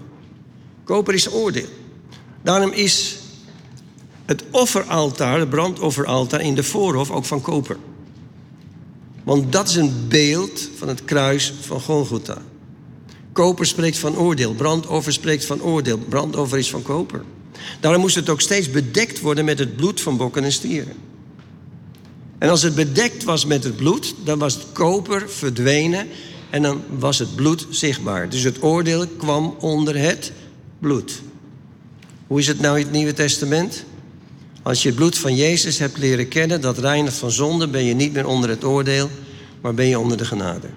Koper 0.83 1.13
is 1.13 1.31
oordeel. 1.31 1.67
Daarom 2.43 2.71
is 2.71 3.17
het 4.25 4.43
offeraltaar, 4.51 5.39
het 5.39 5.49
brandofferaltaar 5.49 6.41
in 6.41 6.55
de 6.55 6.63
voorhof 6.63 7.11
ook 7.11 7.25
van 7.25 7.41
koper. 7.41 7.77
Want 9.23 9.51
dat 9.51 9.67
is 9.67 9.75
een 9.75 10.07
beeld 10.07 10.69
van 10.77 10.87
het 10.87 11.05
kruis 11.05 11.53
van 11.61 11.81
Golgotha. 11.81 12.41
Koper 13.31 13.65
spreekt 13.65 13.97
van 13.97 14.17
oordeel, 14.17 14.53
brandoffer 14.53 15.13
spreekt 15.13 15.45
van 15.45 15.61
oordeel, 15.61 15.97
brandoffer 15.97 16.57
is 16.57 16.69
van 16.69 16.81
koper. 16.81 17.23
Daarom 17.79 18.01
moest 18.01 18.15
het 18.15 18.29
ook 18.29 18.41
steeds 18.41 18.71
bedekt 18.71 19.19
worden 19.19 19.45
met 19.45 19.59
het 19.59 19.75
bloed 19.75 20.01
van 20.01 20.17
bokken 20.17 20.43
en 20.43 20.51
stieren. 20.51 20.93
En 22.37 22.49
als 22.49 22.61
het 22.61 22.75
bedekt 22.75 23.23
was 23.23 23.45
met 23.45 23.63
het 23.63 23.75
bloed, 23.75 24.15
dan 24.23 24.39
was 24.39 24.53
het 24.53 24.63
koper 24.73 25.29
verdwenen 25.29 26.07
en 26.49 26.61
dan 26.61 26.83
was 26.97 27.19
het 27.19 27.35
bloed 27.35 27.67
zichtbaar. 27.69 28.29
Dus 28.29 28.43
het 28.43 28.63
oordeel 28.63 29.07
kwam 29.07 29.55
onder 29.59 29.97
het 29.97 30.31
bloed. 30.79 31.21
Hoe 32.27 32.39
is 32.39 32.47
het 32.47 32.59
nou 32.59 32.77
in 32.77 32.83
het 32.83 32.93
Nieuwe 32.93 33.13
Testament? 33.13 33.85
Als 34.61 34.81
je 34.81 34.87
het 34.87 34.97
bloed 34.97 35.17
van 35.17 35.35
Jezus 35.35 35.79
hebt 35.79 35.97
leren 35.97 36.27
kennen, 36.27 36.61
dat 36.61 36.77
reinigt 36.77 37.17
van 37.17 37.31
zonde, 37.31 37.67
ben 37.67 37.83
je 37.83 37.93
niet 37.93 38.13
meer 38.13 38.27
onder 38.27 38.49
het 38.49 38.63
oordeel, 38.63 39.09
maar 39.61 39.73
ben 39.73 39.85
je 39.85 39.99
onder 39.99 40.17
de 40.17 40.25
genade. 40.25 40.67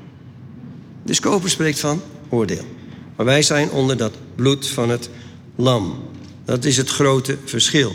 Dus 1.04 1.20
koper 1.20 1.50
spreekt 1.50 1.80
van 1.80 2.02
oordeel. 2.28 2.64
Maar 3.16 3.26
wij 3.26 3.42
zijn 3.42 3.70
onder 3.70 3.96
dat 3.96 4.12
bloed 4.34 4.66
van 4.66 4.90
het 4.90 5.10
lam. 5.56 6.02
Dat 6.48 6.64
is 6.64 6.76
het 6.76 6.88
grote 6.88 7.36
verschil. 7.44 7.94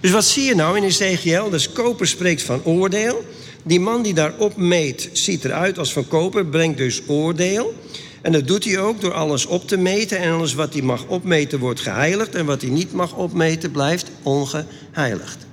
Dus 0.00 0.10
wat 0.10 0.24
zie 0.24 0.44
je 0.44 0.54
nou 0.54 0.76
in 0.76 0.82
Ezekiel? 0.82 1.50
Dus 1.50 1.72
koper 1.72 2.06
spreekt 2.06 2.42
van 2.42 2.64
oordeel. 2.64 3.24
Die 3.62 3.80
man 3.80 4.02
die 4.02 4.14
daarop 4.14 4.56
meet, 4.56 5.08
ziet 5.12 5.44
eruit 5.44 5.78
als 5.78 5.92
van 5.92 6.08
koper, 6.08 6.46
brengt 6.46 6.78
dus 6.78 7.02
oordeel. 7.06 7.74
En 8.22 8.32
dat 8.32 8.46
doet 8.46 8.64
hij 8.64 8.78
ook 8.78 9.00
door 9.00 9.12
alles 9.12 9.46
op 9.46 9.68
te 9.68 9.76
meten. 9.76 10.18
En 10.18 10.32
alles 10.32 10.54
wat 10.54 10.72
hij 10.72 10.82
mag 10.82 11.06
opmeten 11.06 11.58
wordt 11.58 11.80
geheiligd. 11.80 12.34
En 12.34 12.46
wat 12.46 12.60
hij 12.60 12.70
niet 12.70 12.92
mag 12.92 13.14
opmeten 13.14 13.70
blijft 13.70 14.10
ongeheiligd. 14.22 15.46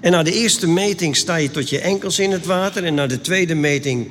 En 0.00 0.10
na 0.10 0.22
de 0.22 0.32
eerste 0.32 0.68
meting 0.68 1.16
sta 1.16 1.36
je 1.36 1.50
tot 1.50 1.70
je 1.70 1.78
enkels 1.78 2.18
in 2.18 2.30
het 2.32 2.46
water. 2.46 2.84
En 2.84 2.94
na 2.94 3.06
de 3.06 3.20
tweede 3.20 3.54
meting 3.54 4.10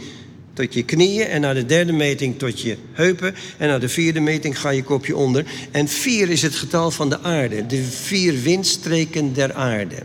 tot 0.55 0.73
je 0.73 0.83
knieën. 0.83 1.27
En 1.27 1.41
na 1.41 1.53
de 1.53 1.65
derde 1.65 1.91
meting 1.91 2.39
tot 2.39 2.61
je 2.61 2.77
heupen. 2.91 3.35
En 3.57 3.67
na 3.67 3.79
de 3.79 3.89
vierde 3.89 4.19
meting 4.19 4.59
ga 4.59 4.69
je 4.69 4.83
kopje 4.83 5.15
onder. 5.15 5.45
En 5.71 5.87
vier 5.87 6.29
is 6.29 6.41
het 6.41 6.55
getal 6.55 6.91
van 6.91 7.09
de 7.09 7.21
aarde. 7.21 7.65
De 7.65 7.83
vier 7.83 8.41
windstreken 8.41 9.33
der 9.33 9.53
aarde. 9.53 9.95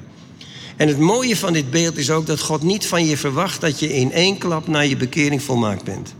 En 0.76 0.88
het 0.88 0.98
mooie 0.98 1.36
van 1.36 1.52
dit 1.52 1.70
beeld 1.70 1.96
is 1.96 2.10
ook 2.10 2.26
dat 2.26 2.40
God 2.40 2.62
niet 2.62 2.86
van 2.86 3.06
je 3.06 3.16
verwacht 3.16 3.60
dat 3.60 3.78
je 3.78 3.94
in 3.94 4.12
één 4.12 4.38
klap 4.38 4.66
naar 4.66 4.86
je 4.86 4.96
bekering 4.96 5.42
volmaakt 5.42 5.84
bent. 5.84 6.14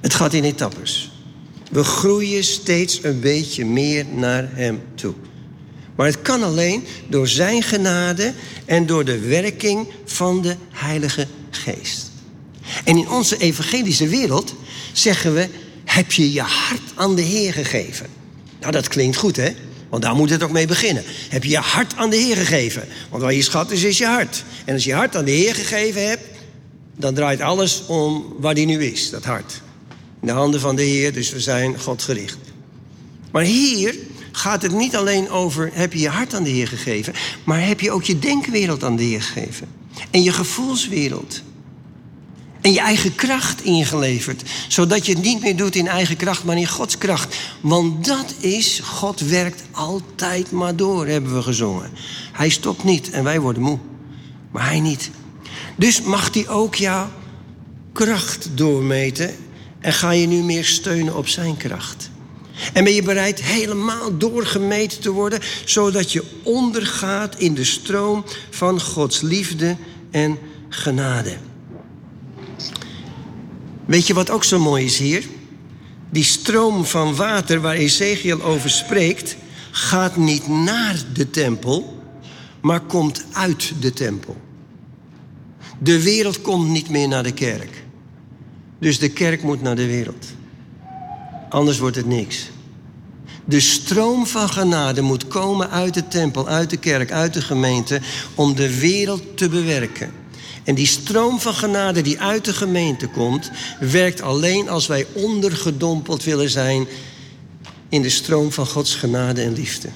Het 0.00 0.14
gaat 0.14 0.32
in 0.32 0.44
etappes. 0.44 1.12
We 1.70 1.84
groeien 1.84 2.44
steeds 2.44 3.02
een 3.02 3.20
beetje 3.20 3.64
meer 3.64 4.06
naar 4.14 4.48
Hem 4.52 4.82
toe. 4.94 5.14
Maar 5.96 6.06
het 6.06 6.22
kan 6.22 6.42
alleen 6.42 6.84
door 7.08 7.28
Zijn 7.28 7.62
genade 7.62 8.32
en 8.64 8.86
door 8.86 9.04
de 9.04 9.18
werking 9.18 9.88
van 10.04 10.42
de 10.42 10.56
Heilige 10.70 11.26
Geest. 11.50 12.09
En 12.84 12.96
in 12.96 13.08
onze 13.08 13.36
evangelische 13.36 14.08
wereld 14.08 14.54
zeggen 14.92 15.34
we: 15.34 15.48
heb 15.84 16.12
je 16.12 16.32
je 16.32 16.40
hart 16.40 16.80
aan 16.94 17.14
de 17.14 17.22
Heer 17.22 17.52
gegeven? 17.52 18.06
Nou, 18.60 18.72
dat 18.72 18.88
klinkt 18.88 19.16
goed, 19.16 19.36
hè? 19.36 19.50
Want 19.88 20.02
daar 20.02 20.14
moet 20.14 20.30
het 20.30 20.42
ook 20.42 20.50
mee 20.50 20.66
beginnen. 20.66 21.04
Heb 21.28 21.44
je 21.44 21.50
je 21.50 21.58
hart 21.58 21.96
aan 21.96 22.10
de 22.10 22.16
Heer 22.16 22.36
gegeven? 22.36 22.88
Want 23.10 23.22
waar 23.22 23.34
je 23.34 23.42
schat 23.42 23.70
is, 23.70 23.82
is 23.82 23.98
je 23.98 24.06
hart. 24.06 24.44
En 24.64 24.74
als 24.74 24.84
je 24.84 24.94
hart 24.94 25.16
aan 25.16 25.24
de 25.24 25.30
Heer 25.30 25.54
gegeven 25.54 26.08
hebt, 26.08 26.24
dan 26.96 27.14
draait 27.14 27.40
alles 27.40 27.82
om 27.86 28.34
waar 28.38 28.54
die 28.54 28.66
nu 28.66 28.84
is, 28.84 29.10
dat 29.10 29.24
hart. 29.24 29.62
In 30.20 30.26
de 30.26 30.32
handen 30.32 30.60
van 30.60 30.76
de 30.76 30.82
Heer, 30.82 31.12
dus 31.12 31.30
we 31.30 31.40
zijn 31.40 31.80
God 31.80 32.02
gericht. 32.02 32.38
Maar 33.30 33.42
hier 33.42 33.94
gaat 34.32 34.62
het 34.62 34.72
niet 34.72 34.96
alleen 34.96 35.30
over 35.30 35.70
heb 35.72 35.92
je 35.92 35.98
je 35.98 36.08
hart 36.08 36.34
aan 36.34 36.42
de 36.42 36.50
Heer 36.50 36.68
gegeven, 36.68 37.12
maar 37.44 37.66
heb 37.66 37.80
je 37.80 37.90
ook 37.90 38.04
je 38.04 38.18
denkwereld 38.18 38.84
aan 38.84 38.96
de 38.96 39.02
Heer 39.02 39.22
gegeven. 39.22 39.68
En 40.10 40.22
je 40.22 40.32
gevoelswereld. 40.32 41.42
En 42.60 42.72
je 42.72 42.80
eigen 42.80 43.14
kracht 43.14 43.62
ingeleverd. 43.62 44.42
Zodat 44.68 45.06
je 45.06 45.12
het 45.12 45.22
niet 45.22 45.40
meer 45.40 45.56
doet 45.56 45.74
in 45.74 45.88
eigen 45.88 46.16
kracht, 46.16 46.44
maar 46.44 46.56
in 46.56 46.66
Gods 46.66 46.98
kracht. 46.98 47.36
Want 47.60 48.04
dat 48.04 48.34
is, 48.38 48.80
God 48.84 49.20
werkt 49.20 49.62
altijd 49.70 50.50
maar 50.50 50.76
door, 50.76 51.06
hebben 51.06 51.34
we 51.34 51.42
gezongen. 51.42 51.90
Hij 52.32 52.48
stopt 52.48 52.84
niet 52.84 53.10
en 53.10 53.24
wij 53.24 53.40
worden 53.40 53.62
moe. 53.62 53.78
Maar 54.50 54.66
hij 54.66 54.80
niet. 54.80 55.10
Dus 55.76 56.02
mag 56.02 56.34
hij 56.34 56.48
ook 56.48 56.74
jouw 56.74 57.10
kracht 57.92 58.48
doormeten. 58.54 59.34
En 59.80 59.92
ga 59.92 60.10
je 60.10 60.26
nu 60.26 60.42
meer 60.42 60.64
steunen 60.64 61.16
op 61.16 61.28
zijn 61.28 61.56
kracht. 61.56 62.10
En 62.72 62.84
ben 62.84 62.94
je 62.94 63.02
bereid 63.02 63.42
helemaal 63.42 64.18
doorgemeten 64.18 65.00
te 65.00 65.10
worden, 65.10 65.40
zodat 65.64 66.12
je 66.12 66.24
ondergaat 66.42 67.38
in 67.38 67.54
de 67.54 67.64
stroom 67.64 68.24
van 68.50 68.80
Gods 68.80 69.20
liefde 69.20 69.76
en 70.10 70.38
genade. 70.68 71.36
Weet 73.90 74.06
je 74.06 74.14
wat 74.14 74.30
ook 74.30 74.44
zo 74.44 74.58
mooi 74.58 74.84
is 74.84 74.98
hier? 74.98 75.28
Die 76.10 76.24
stroom 76.24 76.84
van 76.84 77.14
water 77.14 77.60
waar 77.60 77.74
Ezekiel 77.74 78.42
over 78.42 78.70
spreekt, 78.70 79.36
gaat 79.70 80.16
niet 80.16 80.48
naar 80.48 81.02
de 81.12 81.30
tempel, 81.30 82.02
maar 82.60 82.80
komt 82.80 83.24
uit 83.32 83.72
de 83.80 83.92
tempel. 83.92 84.36
De 85.78 86.02
wereld 86.02 86.40
komt 86.40 86.68
niet 86.68 86.90
meer 86.90 87.08
naar 87.08 87.22
de 87.22 87.32
kerk. 87.32 87.84
Dus 88.78 88.98
de 88.98 89.08
kerk 89.08 89.42
moet 89.42 89.62
naar 89.62 89.76
de 89.76 89.86
wereld. 89.86 90.26
Anders 91.48 91.78
wordt 91.78 91.96
het 91.96 92.06
niks. 92.06 92.50
De 93.44 93.60
stroom 93.60 94.26
van 94.26 94.48
genade 94.48 95.00
moet 95.00 95.28
komen 95.28 95.70
uit 95.70 95.94
de 95.94 96.08
tempel, 96.08 96.48
uit 96.48 96.70
de 96.70 96.76
kerk, 96.76 97.12
uit 97.12 97.34
de 97.34 97.42
gemeente, 97.42 98.00
om 98.34 98.54
de 98.54 98.78
wereld 98.78 99.36
te 99.36 99.48
bewerken. 99.48 100.19
En 100.64 100.74
die 100.74 100.86
stroom 100.86 101.40
van 101.40 101.54
genade 101.54 102.02
die 102.02 102.20
uit 102.20 102.44
de 102.44 102.52
gemeente 102.52 103.08
komt, 103.08 103.50
werkt 103.80 104.22
alleen 104.22 104.68
als 104.68 104.86
wij 104.86 105.06
ondergedompeld 105.12 106.24
willen 106.24 106.50
zijn 106.50 106.86
in 107.88 108.02
de 108.02 108.10
stroom 108.10 108.52
van 108.52 108.66
Gods 108.66 108.94
genade 108.94 109.42
en 109.42 109.52
liefde. 109.52 109.88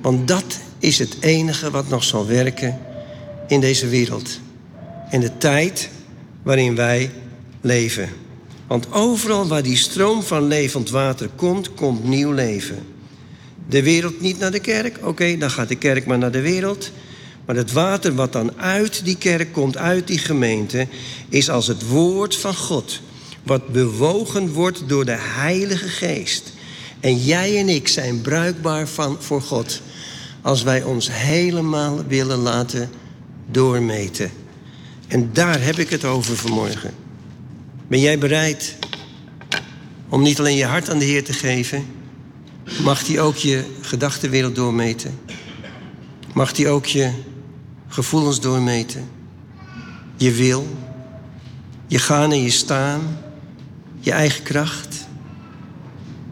Want 0.00 0.28
dat 0.28 0.58
is 0.78 0.98
het 0.98 1.16
enige 1.20 1.70
wat 1.70 1.88
nog 1.88 2.04
zal 2.04 2.26
werken 2.26 2.78
in 3.48 3.60
deze 3.60 3.88
wereld. 3.88 4.40
In 5.10 5.20
de 5.20 5.38
tijd 5.38 5.90
waarin 6.42 6.74
wij 6.74 7.10
leven. 7.60 8.08
Want 8.66 8.92
overal 8.92 9.46
waar 9.46 9.62
die 9.62 9.76
stroom 9.76 10.22
van 10.22 10.46
levend 10.46 10.90
water 10.90 11.28
komt, 11.36 11.74
komt 11.74 12.04
nieuw 12.04 12.32
leven. 12.32 12.78
De 13.68 13.82
wereld 13.82 14.20
niet 14.20 14.38
naar 14.38 14.50
de 14.50 14.60
kerk, 14.60 14.98
oké, 15.02 15.36
dan 15.36 15.50
gaat 15.50 15.68
de 15.68 15.76
kerk 15.76 16.06
maar 16.06 16.18
naar 16.18 16.30
de 16.32 16.40
wereld. 16.40 16.90
Maar 17.44 17.56
het 17.56 17.72
water 17.72 18.14
wat 18.14 18.32
dan 18.32 18.60
uit 18.60 19.04
die 19.04 19.16
kerk 19.16 19.52
komt, 19.52 19.76
uit 19.76 20.06
die 20.06 20.18
gemeente, 20.18 20.86
is 21.28 21.50
als 21.50 21.66
het 21.66 21.88
woord 21.88 22.36
van 22.36 22.54
God. 22.54 23.00
Wat 23.42 23.68
bewogen 23.68 24.52
wordt 24.52 24.82
door 24.86 25.04
de 25.04 25.16
Heilige 25.18 25.88
Geest. 25.88 26.52
En 27.00 27.18
jij 27.18 27.58
en 27.58 27.68
ik 27.68 27.88
zijn 27.88 28.20
bruikbaar 28.20 28.88
van, 28.88 29.16
voor 29.20 29.42
God. 29.42 29.80
Als 30.42 30.62
wij 30.62 30.82
ons 30.82 31.08
helemaal 31.12 32.04
willen 32.06 32.38
laten 32.38 32.90
doormeten. 33.50 34.30
En 35.08 35.30
daar 35.32 35.62
heb 35.62 35.78
ik 35.78 35.90
het 35.90 36.04
over 36.04 36.36
vanmorgen. 36.36 36.94
Ben 37.88 38.00
jij 38.00 38.18
bereid 38.18 38.76
om 40.08 40.22
niet 40.22 40.38
alleen 40.38 40.56
je 40.56 40.64
hart 40.64 40.90
aan 40.90 40.98
de 40.98 41.04
Heer 41.04 41.24
te 41.24 41.32
geven, 41.32 41.86
mag 42.82 43.06
hij 43.06 43.20
ook 43.20 43.36
je 43.36 43.64
gedachtenwereld 43.80 44.54
doormeten? 44.54 45.18
Mag 46.34 46.56
hij 46.56 46.68
ook 46.68 46.86
je 46.86 47.10
gevoelens 47.92 48.40
doormeten? 48.40 49.08
Je 50.16 50.32
wil, 50.32 50.76
je 51.86 51.98
gaan 51.98 52.32
en 52.32 52.42
je 52.42 52.50
staan, 52.50 53.18
je 54.00 54.12
eigen 54.12 54.42
kracht? 54.42 55.06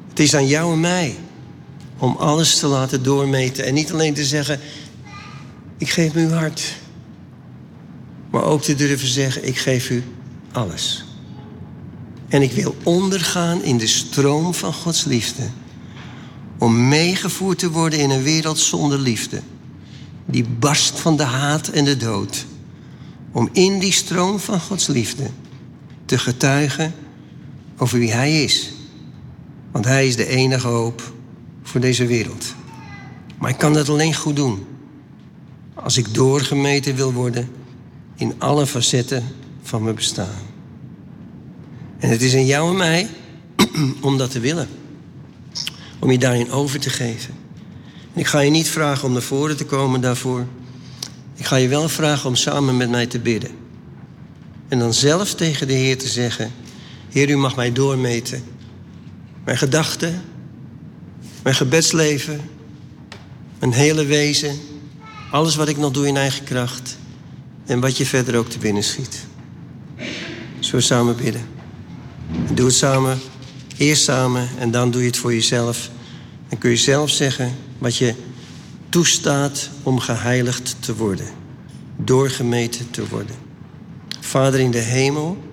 Het 0.08 0.18
is 0.18 0.34
aan 0.34 0.46
jou 0.46 0.72
en 0.72 0.80
mij 0.80 1.16
om 1.98 2.16
alles 2.16 2.58
te 2.58 2.66
laten 2.66 3.02
doormeten 3.02 3.64
en 3.64 3.74
niet 3.74 3.92
alleen 3.92 4.14
te 4.14 4.24
zeggen: 4.24 4.60
Ik 5.78 5.90
geef 5.90 6.14
me 6.14 6.20
uw 6.20 6.30
hart, 6.30 6.76
maar 8.30 8.42
ook 8.42 8.62
te 8.62 8.74
durven 8.74 9.08
zeggen: 9.08 9.46
Ik 9.46 9.58
geef 9.58 9.90
u 9.90 10.04
alles. 10.52 11.04
En 12.28 12.42
ik 12.42 12.52
wil 12.52 12.76
ondergaan 12.82 13.62
in 13.62 13.78
de 13.78 13.86
stroom 13.86 14.54
van 14.54 14.72
Gods 14.72 15.04
liefde. 15.04 15.42
Om 16.58 16.88
meegevoerd 16.88 17.58
te 17.58 17.70
worden 17.70 17.98
in 17.98 18.10
een 18.10 18.22
wereld 18.22 18.58
zonder 18.58 18.98
liefde. 18.98 19.42
Die 20.30 20.44
barst 20.58 21.00
van 21.00 21.16
de 21.16 21.22
haat 21.22 21.68
en 21.68 21.84
de 21.84 21.96
dood. 21.96 22.46
Om 23.32 23.48
in 23.52 23.78
die 23.78 23.92
stroom 23.92 24.38
van 24.38 24.60
Gods 24.60 24.86
liefde 24.86 25.30
te 26.04 26.18
getuigen 26.18 26.94
over 27.76 27.98
wie 27.98 28.12
Hij 28.12 28.42
is. 28.42 28.72
Want 29.70 29.84
Hij 29.84 30.06
is 30.06 30.16
de 30.16 30.26
enige 30.26 30.66
hoop 30.66 31.12
voor 31.62 31.80
deze 31.80 32.06
wereld. 32.06 32.54
Maar 33.38 33.50
ik 33.50 33.58
kan 33.58 33.72
dat 33.72 33.88
alleen 33.88 34.14
goed 34.14 34.36
doen. 34.36 34.66
Als 35.74 35.96
ik 35.96 36.14
doorgemeten 36.14 36.94
wil 36.94 37.12
worden 37.12 37.48
in 38.16 38.34
alle 38.38 38.66
facetten 38.66 39.24
van 39.62 39.82
mijn 39.82 39.94
bestaan. 39.94 40.48
En 41.98 42.10
het 42.10 42.22
is 42.22 42.34
in 42.34 42.46
jou 42.46 42.70
en 42.70 42.76
mij 42.76 43.08
om 44.00 44.18
dat 44.18 44.30
te 44.30 44.40
willen. 44.40 44.68
Om 45.98 46.10
je 46.10 46.18
daarin 46.18 46.50
over 46.50 46.80
te 46.80 46.90
geven. 46.90 47.34
Ik 48.14 48.26
ga 48.26 48.40
je 48.40 48.50
niet 48.50 48.68
vragen 48.68 49.04
om 49.04 49.12
naar 49.12 49.22
voren 49.22 49.56
te 49.56 49.64
komen 49.64 50.00
daarvoor. 50.00 50.46
Ik 51.36 51.44
ga 51.44 51.56
je 51.56 51.68
wel 51.68 51.88
vragen 51.88 52.28
om 52.28 52.36
samen 52.36 52.76
met 52.76 52.90
mij 52.90 53.06
te 53.06 53.18
bidden. 53.18 53.50
En 54.68 54.78
dan 54.78 54.94
zelf 54.94 55.34
tegen 55.34 55.66
de 55.66 55.72
Heer 55.72 55.98
te 55.98 56.08
zeggen: 56.08 56.50
Heer, 57.08 57.30
u 57.30 57.36
mag 57.36 57.56
mij 57.56 57.72
doormeten. 57.72 58.42
Mijn 59.44 59.56
gedachten, 59.56 60.22
mijn 61.42 61.54
gebedsleven, 61.54 62.40
mijn 63.58 63.72
hele 63.72 64.04
wezen, 64.04 64.56
alles 65.30 65.56
wat 65.56 65.68
ik 65.68 65.76
nog 65.76 65.92
doe 65.92 66.06
in 66.06 66.16
eigen 66.16 66.44
kracht 66.44 66.98
en 67.66 67.80
wat 67.80 67.96
je 67.96 68.06
verder 68.06 68.36
ook 68.36 68.48
te 68.48 68.58
binnen 68.58 68.84
schiet. 68.84 69.26
We 70.70 70.80
samen 70.80 71.16
bidden? 71.16 71.46
Doe 72.54 72.66
het 72.66 72.74
samen, 72.74 73.18
eerst 73.76 74.02
samen 74.02 74.48
en 74.58 74.70
dan 74.70 74.90
doe 74.90 75.00
je 75.00 75.06
het 75.06 75.16
voor 75.16 75.34
jezelf. 75.34 75.90
Dan 76.48 76.58
kun 76.58 76.70
je 76.70 76.76
zelf 76.76 77.10
zeggen 77.10 77.54
wat 77.80 77.96
je 77.96 78.14
toestaat 78.88 79.70
om 79.82 79.98
geheiligd 79.98 80.76
te 80.80 80.96
worden, 80.96 81.26
doorgemeten 81.96 82.90
te 82.90 83.08
worden. 83.08 83.36
Vader 84.20 84.60
in 84.60 84.70
de 84.70 84.78
hemel, 84.78 85.44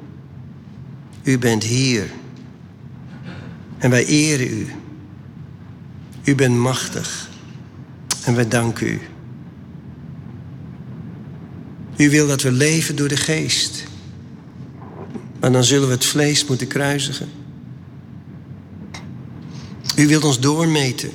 u 1.23 1.37
bent 1.37 1.63
hier 1.63 2.11
en 3.77 3.89
wij 3.89 4.05
eren 4.05 4.47
u. 4.47 4.67
U 6.23 6.35
bent 6.35 6.55
machtig 6.55 7.29
en 8.23 8.35
wij 8.35 8.47
danken 8.47 8.87
u. 8.87 9.01
U 11.97 12.09
wil 12.09 12.27
dat 12.27 12.41
we 12.41 12.51
leven 12.51 12.95
door 12.95 13.07
de 13.07 13.17
geest. 13.17 13.83
Maar 15.39 15.51
dan 15.51 15.63
zullen 15.63 15.87
we 15.87 15.93
het 15.93 16.05
vlees 16.05 16.45
moeten 16.45 16.67
kruisigen. 16.67 17.29
U 19.95 20.07
wilt 20.07 20.23
ons 20.23 20.39
doormeten 20.39 21.11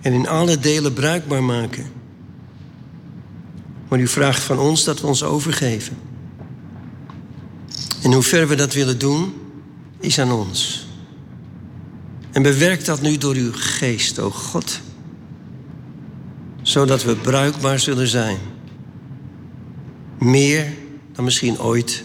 en 0.00 0.12
in 0.12 0.28
alle 0.28 0.58
delen 0.58 0.92
bruikbaar 0.92 1.42
maken. 1.42 1.86
Maar 3.88 4.00
u 4.00 4.08
vraagt 4.08 4.42
van 4.42 4.58
ons 4.58 4.84
dat 4.84 5.00
we 5.00 5.06
ons 5.06 5.22
overgeven. 5.22 5.96
En 8.02 8.12
hoe 8.12 8.22
ver 8.22 8.48
we 8.48 8.54
dat 8.54 8.74
willen 8.74 8.98
doen, 8.98 9.34
is 10.00 10.18
aan 10.18 10.32
ons. 10.32 10.86
En 12.30 12.42
bewerk 12.42 12.84
dat 12.84 13.00
nu 13.00 13.16
door 13.16 13.34
uw 13.34 13.52
geest, 13.52 14.18
o 14.18 14.30
God. 14.30 14.80
Zodat 16.62 17.04
we 17.04 17.16
bruikbaar 17.16 17.78
zullen 17.78 18.08
zijn. 18.08 18.38
Meer 20.18 20.72
dan 21.12 21.24
misschien 21.24 21.60
ooit 21.60 22.04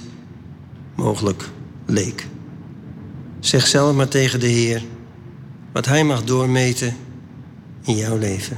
mogelijk 0.96 1.50
leek. 1.86 2.28
Zeg 3.40 3.68
zelf 3.68 3.96
maar 3.96 4.08
tegen 4.08 4.40
de 4.40 4.48
Heer 4.48 4.84
wat 5.72 5.86
Hij 5.86 6.04
mag 6.04 6.24
doormeten 6.24 6.96
in 7.84 7.96
jouw 7.96 8.18
leven. 8.18 8.58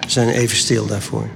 We 0.00 0.10
zijn 0.10 0.28
even 0.28 0.56
stil 0.56 0.86
daarvoor. 0.86 1.28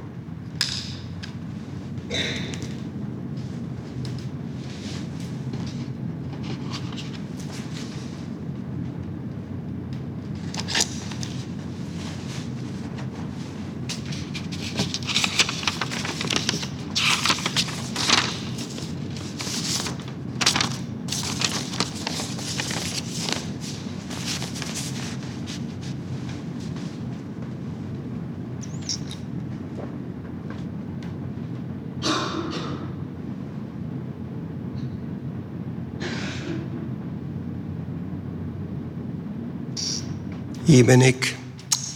Hier 40.72 40.84
ben 40.84 41.00
ik, 41.00 41.36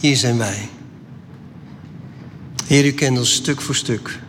hier 0.00 0.16
zijn 0.16 0.38
wij. 0.38 0.68
Heer, 2.66 2.86
u 2.86 2.92
kent 2.92 3.18
ons 3.18 3.34
stuk 3.34 3.60
voor 3.60 3.74
stuk. 3.74 4.20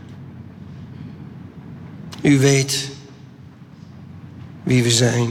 U 2.22 2.40
weet 2.40 2.90
wie 4.64 4.84
we 4.84 4.92
zijn. 4.92 5.30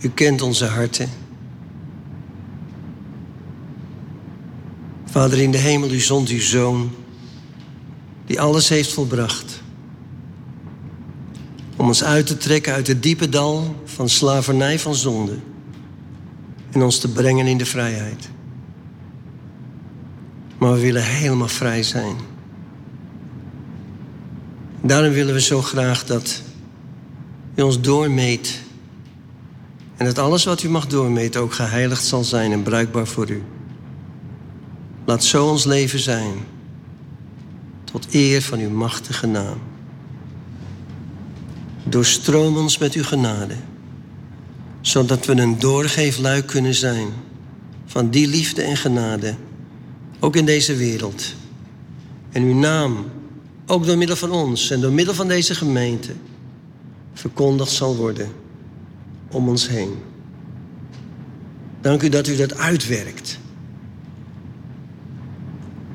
U 0.00 0.08
kent 0.08 0.42
onze 0.42 0.64
harten. 0.64 1.08
Vader 5.04 5.38
in 5.38 5.50
de 5.50 5.58
hemel, 5.58 5.90
u 5.90 6.00
zond 6.00 6.28
uw 6.28 6.40
zoon, 6.40 6.90
die 8.26 8.40
alles 8.40 8.68
heeft 8.68 8.92
volbracht. 8.92 9.62
Om 11.76 11.86
ons 11.86 12.04
uit 12.04 12.26
te 12.26 12.36
trekken 12.36 12.72
uit 12.72 12.86
het 12.86 13.02
diepe 13.02 13.28
dal 13.28 13.82
van 13.84 14.08
slavernij 14.08 14.78
van 14.78 14.94
zonde 14.94 15.38
en 16.70 16.82
ons 16.82 16.98
te 16.98 17.12
brengen 17.12 17.46
in 17.46 17.58
de 17.58 17.66
vrijheid. 17.66 18.30
Maar 20.60 20.72
we 20.72 20.80
willen 20.80 21.04
helemaal 21.04 21.48
vrij 21.48 21.82
zijn. 21.82 22.16
Daarom 24.82 25.12
willen 25.12 25.34
we 25.34 25.40
zo 25.40 25.62
graag 25.62 26.04
dat 26.04 26.42
u 27.54 27.62
ons 27.62 27.80
doormeet. 27.80 28.60
En 29.96 30.06
dat 30.06 30.18
alles 30.18 30.44
wat 30.44 30.62
u 30.62 30.68
mag 30.68 30.86
doormeten 30.86 31.40
ook 31.40 31.52
geheiligd 31.52 32.04
zal 32.04 32.24
zijn 32.24 32.52
en 32.52 32.62
bruikbaar 32.62 33.06
voor 33.06 33.30
u. 33.30 33.42
Laat 35.04 35.24
zo 35.24 35.48
ons 35.48 35.64
leven 35.64 35.98
zijn. 35.98 36.34
Tot 37.84 38.06
eer 38.10 38.42
van 38.42 38.58
uw 38.58 38.70
machtige 38.70 39.26
naam. 39.26 39.58
Doorstroom 41.84 42.56
ons 42.56 42.78
met 42.78 42.94
uw 42.94 43.04
genade. 43.04 43.54
Zodat 44.80 45.26
we 45.26 45.32
een 45.32 45.58
doorgeefluik 45.58 46.46
kunnen 46.46 46.74
zijn 46.74 47.08
van 47.86 48.10
die 48.10 48.28
liefde 48.28 48.62
en 48.62 48.76
genade 48.76 49.34
ook 50.20 50.36
in 50.36 50.46
deze 50.46 50.76
wereld. 50.76 51.34
En 52.30 52.42
uw 52.42 52.54
naam, 52.54 53.04
ook 53.66 53.86
door 53.86 53.96
middel 53.98 54.16
van 54.16 54.30
ons 54.30 54.70
en 54.70 54.80
door 54.80 54.92
middel 54.92 55.14
van 55.14 55.28
deze 55.28 55.54
gemeente, 55.54 56.12
verkondigd 57.12 57.72
zal 57.72 57.96
worden 57.96 58.28
om 59.30 59.48
ons 59.48 59.68
heen. 59.68 59.92
Dank 61.80 62.02
u 62.02 62.08
dat 62.08 62.28
u 62.28 62.36
dat 62.36 62.56
uitwerkt. 62.56 63.38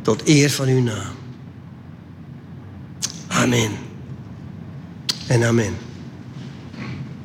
Tot 0.01 0.27
eer 0.27 0.49
van 0.49 0.67
uw 0.67 0.81
naam. 0.81 1.13
Amen. 3.27 3.71
En 5.27 5.43
amen. 5.43 5.73